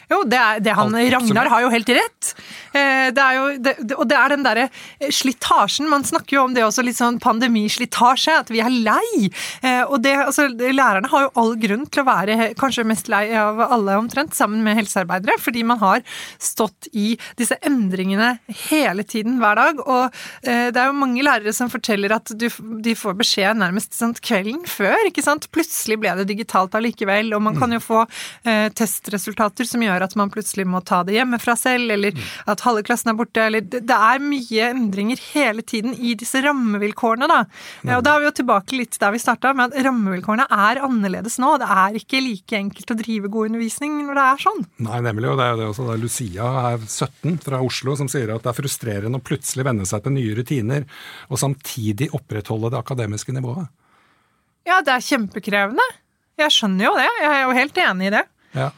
jo, 0.10 0.24
det, 0.26 0.40
er, 0.40 0.64
det 0.66 0.74
han, 0.74 0.96
Ragnar 1.14 1.50
har 1.54 1.66
jo 1.66 1.70
helt 1.74 1.90
rett. 1.94 2.34
Eh, 2.74 3.10
det 3.14 3.24
er 3.24 3.38
jo, 3.38 3.46
det, 3.62 3.74
og 3.96 4.06
det 4.10 4.18
er 4.18 4.34
den 4.34 4.46
derre 4.46 4.66
eh, 4.70 5.12
slitasjen. 5.14 5.90
Man 5.90 6.06
snakker 6.08 6.38
jo 6.38 6.46
om 6.48 6.56
det 6.56 6.64
også, 6.66 6.86
litt 6.86 6.98
sånn 7.00 7.20
pandemislitasje, 7.22 8.40
at 8.44 8.50
vi 8.54 8.62
er 8.64 8.74
lei. 8.74 9.30
Eh, 9.62 9.84
og 9.86 10.02
det, 10.06 10.16
altså, 10.26 10.48
lærerne 10.50 11.12
har 11.12 11.28
jo 11.28 11.32
all 11.42 11.54
grunn 11.62 11.86
til 11.90 12.04
å 12.04 12.10
være 12.10 12.52
kanskje 12.60 12.88
mest 12.90 13.10
lei 13.12 13.28
av 13.38 13.62
alle 13.66 13.98
omtrent, 14.02 14.38
sammen 14.38 14.64
med 14.66 14.80
helsearbeidere, 14.80 15.38
fordi 15.42 15.66
man 15.68 15.82
har 15.82 16.02
stått 16.42 16.90
i 16.94 17.12
disse 17.40 17.58
endringene 17.66 18.36
hele 18.70 19.06
tiden, 19.08 19.40
hver 19.42 19.60
dag. 19.60 19.82
Og 19.86 20.16
det 20.44 20.78
er 20.80 20.90
jo 20.90 20.98
mange 20.98 21.24
lærere 21.26 21.54
som 21.56 21.70
forteller 21.72 22.14
at 22.16 22.32
du, 22.40 22.48
de 22.84 22.96
får 22.98 23.18
beskjed 23.20 23.60
nærmest 23.60 23.96
sånn 23.98 24.16
kvelden 24.18 24.64
før, 24.70 24.98
ikke 25.10 25.24
sant. 25.26 25.50
Plutselig 25.54 26.00
ble 26.02 26.14
det 26.20 26.28
digitalt 26.30 26.76
allikevel, 26.78 27.34
og 27.36 27.44
man 27.46 27.58
kan 27.60 27.74
jo 27.76 27.82
få 27.84 28.04
testresultater 28.78 29.68
som 29.68 29.79
gjør 29.86 30.00
gjør 30.00 30.06
at 30.06 30.16
man 30.20 30.32
plutselig 30.34 30.66
må 30.70 30.82
ta 30.86 31.02
det 31.06 31.16
hjemmefra 31.18 31.56
selv, 31.60 31.92
eller 31.94 32.18
at 32.50 32.64
halve 32.66 32.84
klassen 32.88 33.12
er 33.12 33.18
borte, 33.20 33.44
eller 33.44 33.66
Det 33.66 33.84
er 33.96 34.24
mye 34.24 34.70
endringer 34.70 35.20
hele 35.34 35.64
tiden 35.66 35.96
i 35.96 36.16
disse 36.20 36.42
rammevilkårene, 36.46 37.30
da. 37.30 37.42
Og 37.98 38.04
da 38.06 38.16
er 38.16 38.24
vi 38.24 38.30
jo 38.30 38.36
tilbake 38.42 38.78
litt 38.78 39.00
der 39.02 39.14
vi 39.16 39.22
starta, 39.22 39.54
med 39.58 39.74
at 39.74 39.86
rammevilkårene 39.88 40.48
er 40.50 40.82
annerledes 40.86 41.40
nå. 41.42 41.56
Det 41.62 41.70
er 41.80 42.00
ikke 42.00 42.24
like 42.24 42.60
enkelt 42.60 42.94
å 42.94 43.00
drive 43.00 43.32
god 43.32 43.52
undervisning 43.52 44.00
når 44.06 44.20
det 44.20 44.28
er 44.28 44.44
sånn. 44.46 44.66
Nei, 44.90 45.02
nemlig. 45.06 45.32
Og 45.32 45.40
det 45.40 45.48
er 45.48 45.54
jo 45.54 45.62
det 45.62 45.70
også. 45.74 45.88
Det 45.90 45.96
er 45.96 46.04
Lucia 46.04 46.52
er 46.74 46.86
17 46.86 47.40
fra 47.46 47.62
Oslo 47.66 47.96
som 48.00 48.12
sier 48.12 48.34
at 48.34 48.46
det 48.46 48.54
er 48.54 48.60
frustrerende 48.60 49.22
å 49.22 49.26
plutselig 49.26 49.68
venne 49.68 49.88
seg 49.90 50.06
til 50.06 50.16
nye 50.16 50.36
rutiner, 50.38 50.88
og 51.30 51.42
samtidig 51.42 52.12
opprettholde 52.16 52.74
det 52.74 52.82
akademiske 52.82 53.36
nivået. 53.36 53.70
Ja, 54.68 54.84
det 54.86 54.94
er 54.94 55.04
kjempekrevende. 55.04 55.86
Jeg 56.40 56.54
skjønner 56.56 56.86
jo 56.86 56.92
det. 56.96 57.08
Jeg 57.20 57.32
er 57.32 57.42
jo 57.42 57.56
helt 57.58 57.80
enig 57.84 58.10
i 58.10 58.14
det. 58.14 58.22
Ja. 58.56 58.70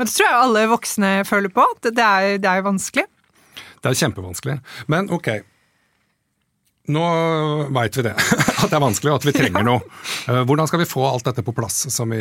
Men 0.00 0.08
det 0.08 0.14
tror 0.16 0.24
jeg 0.30 0.40
alle 0.40 0.60
voksne 0.70 1.08
føler 1.28 1.52
på. 1.52 1.60
at 1.60 1.88
det 1.92 2.04
er, 2.04 2.38
det 2.40 2.48
er 2.48 2.62
vanskelig. 2.64 3.02
Det 3.84 3.90
er 3.90 3.98
kjempevanskelig. 4.00 4.54
Men 4.88 5.10
ok, 5.12 5.28
nå 6.88 7.02
veit 7.76 7.98
vi 7.98 8.04
det. 8.08 8.14
At 8.60 8.70
det 8.70 8.78
er 8.78 8.82
vanskelig, 8.82 9.12
og 9.12 9.20
at 9.20 9.26
vi 9.28 9.32
trenger 9.36 9.64
noe. 9.64 9.84
Eh, 10.28 10.40
hvordan 10.48 10.68
skal 10.68 10.82
vi 10.82 10.88
få 10.88 11.04
alt 11.08 11.24
dette 11.28 11.44
på 11.44 11.54
plass 11.56 11.82
som 11.92 12.12
vi 12.12 12.20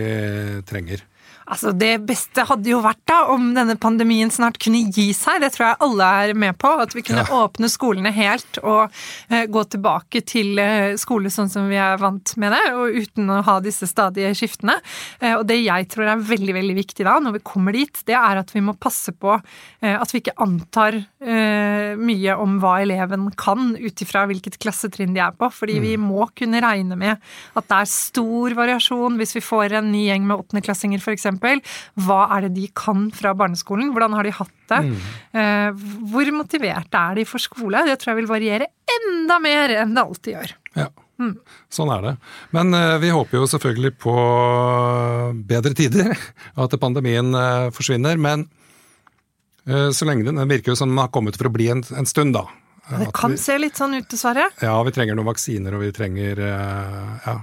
trenger? 0.68 1.02
Altså, 1.50 1.72
Det 1.74 1.96
beste 2.06 2.46
hadde 2.46 2.70
jo 2.70 2.82
vært 2.84 3.02
da 3.10 3.24
om 3.34 3.50
denne 3.56 3.74
pandemien 3.82 4.30
snart 4.34 4.60
kunne 4.62 4.84
gi 4.94 5.10
seg. 5.18 5.42
Det 5.42 5.52
tror 5.56 5.66
jeg 5.66 5.80
alle 5.86 6.10
er 6.22 6.34
med 6.38 6.58
på. 6.62 6.70
At 6.84 6.94
vi 6.94 7.04
kunne 7.06 7.26
ja. 7.26 7.40
åpne 7.42 7.70
skolene 7.72 8.12
helt 8.14 8.60
og 8.62 8.94
uh, 8.94 9.46
gå 9.50 9.64
tilbake 9.74 10.22
til 10.30 10.60
uh, 10.62 10.94
skole 11.02 11.32
sånn 11.34 11.50
som 11.50 11.70
vi 11.72 11.80
er 11.82 11.98
vant 12.02 12.36
med 12.42 12.54
det, 12.54 12.64
og 12.78 13.00
uten 13.02 13.34
å 13.34 13.42
ha 13.48 13.58
disse 13.66 13.90
stadige 13.90 14.36
skiftene. 14.38 14.78
Uh, 15.24 15.40
og 15.40 15.48
det 15.50 15.60
jeg 15.64 15.90
tror 15.90 16.14
er 16.14 16.28
veldig 16.30 16.56
veldig 16.60 16.78
viktig 16.78 17.08
da, 17.08 17.18
når 17.24 17.40
vi 17.40 17.44
kommer 17.50 17.76
dit, 17.76 18.04
det 18.06 18.18
er 18.18 18.44
at 18.44 18.54
vi 18.54 18.64
må 18.64 18.76
passe 18.78 19.12
på 19.16 19.40
at 19.80 20.12
vi 20.12 20.20
ikke 20.20 20.36
antar 20.44 20.96
mye 22.00 22.34
om 22.42 22.58
hva 22.62 22.74
eleven 22.84 23.30
kan 23.40 23.72
ut 23.80 24.02
ifra 24.04 24.26
hvilket 24.28 24.58
klassetrinn 24.62 25.14
de 25.16 25.22
er 25.24 25.36
på. 25.38 25.48
Fordi 25.54 25.78
mm. 25.80 25.86
vi 25.86 25.94
må 26.02 26.28
kunne 26.38 26.62
regne 26.64 26.98
med 27.00 27.16
at 27.58 27.70
det 27.70 27.78
er 27.78 27.92
stor 27.92 28.56
variasjon 28.58 29.18
hvis 29.20 29.36
vi 29.38 29.44
får 29.44 29.78
en 29.80 29.92
ny 29.94 30.06
gjeng 30.10 30.28
med 30.28 30.44
åttendeklassinger 30.44 31.04
f.eks 31.04 31.30
hva 31.40 32.22
er 32.36 32.48
det 32.48 32.54
de 32.58 32.70
kan 32.78 33.10
fra 33.16 33.34
barneskolen? 33.38 33.94
Hvordan 33.96 34.16
har 34.18 34.28
de 34.28 34.38
hatt 34.40 34.56
det? 34.72 34.82
Mm. 34.86 34.96
Eh, 35.42 35.84
hvor 36.14 36.32
motiverte 36.36 37.04
er 37.04 37.20
de 37.20 37.28
for 37.30 37.42
skole? 37.44 37.86
Det 37.88 38.00
tror 38.00 38.14
jeg 38.14 38.22
vil 38.24 38.32
variere 38.32 38.72
enda 39.00 39.40
mer 39.42 39.76
enn 39.82 39.96
det 39.96 40.04
alltid 40.04 40.36
gjør. 40.36 40.58
Ja. 40.80 40.90
Mm. 41.20 41.34
Sånn 41.68 41.92
er 41.92 42.06
det. 42.06 42.14
Men 42.56 42.72
uh, 42.76 42.96
vi 43.02 43.12
håper 43.12 43.42
jo 43.42 43.50
selvfølgelig 43.52 43.92
på 44.00 44.14
bedre 45.50 45.76
tider, 45.76 46.16
at 46.64 46.80
pandemien 46.80 47.36
uh, 47.36 47.68
forsvinner. 47.76 48.20
Men 48.22 48.48
uh, 49.68 49.90
så 49.96 50.08
lenge 50.08 50.28
den, 50.28 50.40
den 50.40 50.52
virker 50.52 50.74
jo 50.74 50.80
som 50.80 50.94
den 50.94 51.02
har 51.02 51.12
kommet 51.14 51.40
for 51.40 51.52
å 51.52 51.54
bli 51.54 51.70
en, 51.74 51.84
en 51.92 52.10
stund, 52.10 52.38
da. 52.38 52.48
Det 52.90 53.12
kan 53.14 53.36
vi, 53.36 53.38
se 53.38 53.54
litt 53.60 53.78
sånn 53.78 54.00
ut, 54.00 54.08
dessverre. 54.10 54.48
Ja, 54.64 54.74
vi 54.88 54.96
trenger 54.96 55.18
noen 55.20 55.28
vaksiner, 55.28 55.76
og 55.78 55.84
vi 55.84 55.92
trenger 55.94 56.40
ja. 56.42 57.36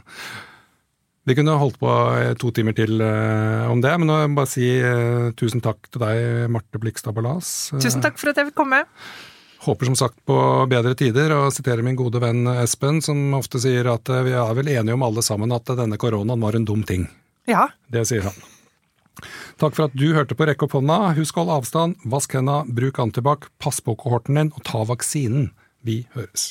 Vi 1.26 1.34
kunne 1.34 1.56
holdt 1.58 1.78
på 1.82 1.92
to 2.38 2.52
timer 2.54 2.76
til 2.76 3.00
uh, 3.02 3.66
om 3.66 3.80
det, 3.82 3.92
men 3.98 4.06
nå 4.06 4.18
vil 4.18 4.28
jeg 4.28 4.36
bare 4.36 4.50
si 4.50 4.68
uh, 4.78 5.30
tusen 5.34 5.62
takk 5.64 5.88
til 5.90 6.04
deg, 6.04 6.46
Marte 6.54 6.78
Blikstad 6.82 7.16
Ballas. 7.16 7.72
Tusen 7.74 8.04
takk 8.04 8.20
for 8.20 8.30
at 8.30 8.38
jeg 8.38 8.52
fikk 8.52 8.60
komme. 8.62 8.84
Håper 9.66 9.90
som 9.90 9.98
sagt 9.98 10.20
på 10.28 10.38
bedre 10.70 10.94
tider, 10.94 11.34
og 11.34 11.50
siterer 11.56 11.82
min 11.82 11.98
gode 11.98 12.22
venn 12.22 12.46
Espen, 12.60 13.02
som 13.02 13.34
ofte 13.34 13.58
sier 13.62 13.90
at 13.90 14.06
vi 14.22 14.36
er 14.38 14.54
vel 14.54 14.70
enige 14.76 14.94
om 14.94 15.02
alle 15.02 15.24
sammen 15.26 15.54
at 15.56 15.74
denne 15.74 15.98
koronaen 15.98 16.46
var 16.46 16.54
en 16.54 16.68
dum 16.68 16.86
ting. 16.86 17.08
Ja. 17.50 17.66
Det 17.90 18.06
sier 18.06 18.28
han. 18.28 18.38
Takk 19.56 19.74
for 19.74 19.88
at 19.88 19.96
du 19.96 20.10
hørte 20.12 20.36
på 20.36 20.46
Rekk 20.46 20.66
opp 20.66 20.76
hånda. 20.76 21.00
Husk 21.16 21.38
å 21.38 21.44
holde 21.44 21.58
avstand, 21.62 22.06
vask 22.06 22.36
henda, 22.36 22.60
bruk 22.68 23.00
antibac, 23.02 23.48
pass 23.62 23.80
på 23.80 23.96
kohorten 23.98 24.38
din, 24.38 24.54
og 24.54 24.62
ta 24.68 24.84
vaksinen. 24.86 25.50
Vi 25.86 26.04
høres. 26.14 26.50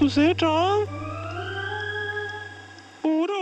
tudo 0.00 0.08
seja 0.08 0.46
por 3.02 3.39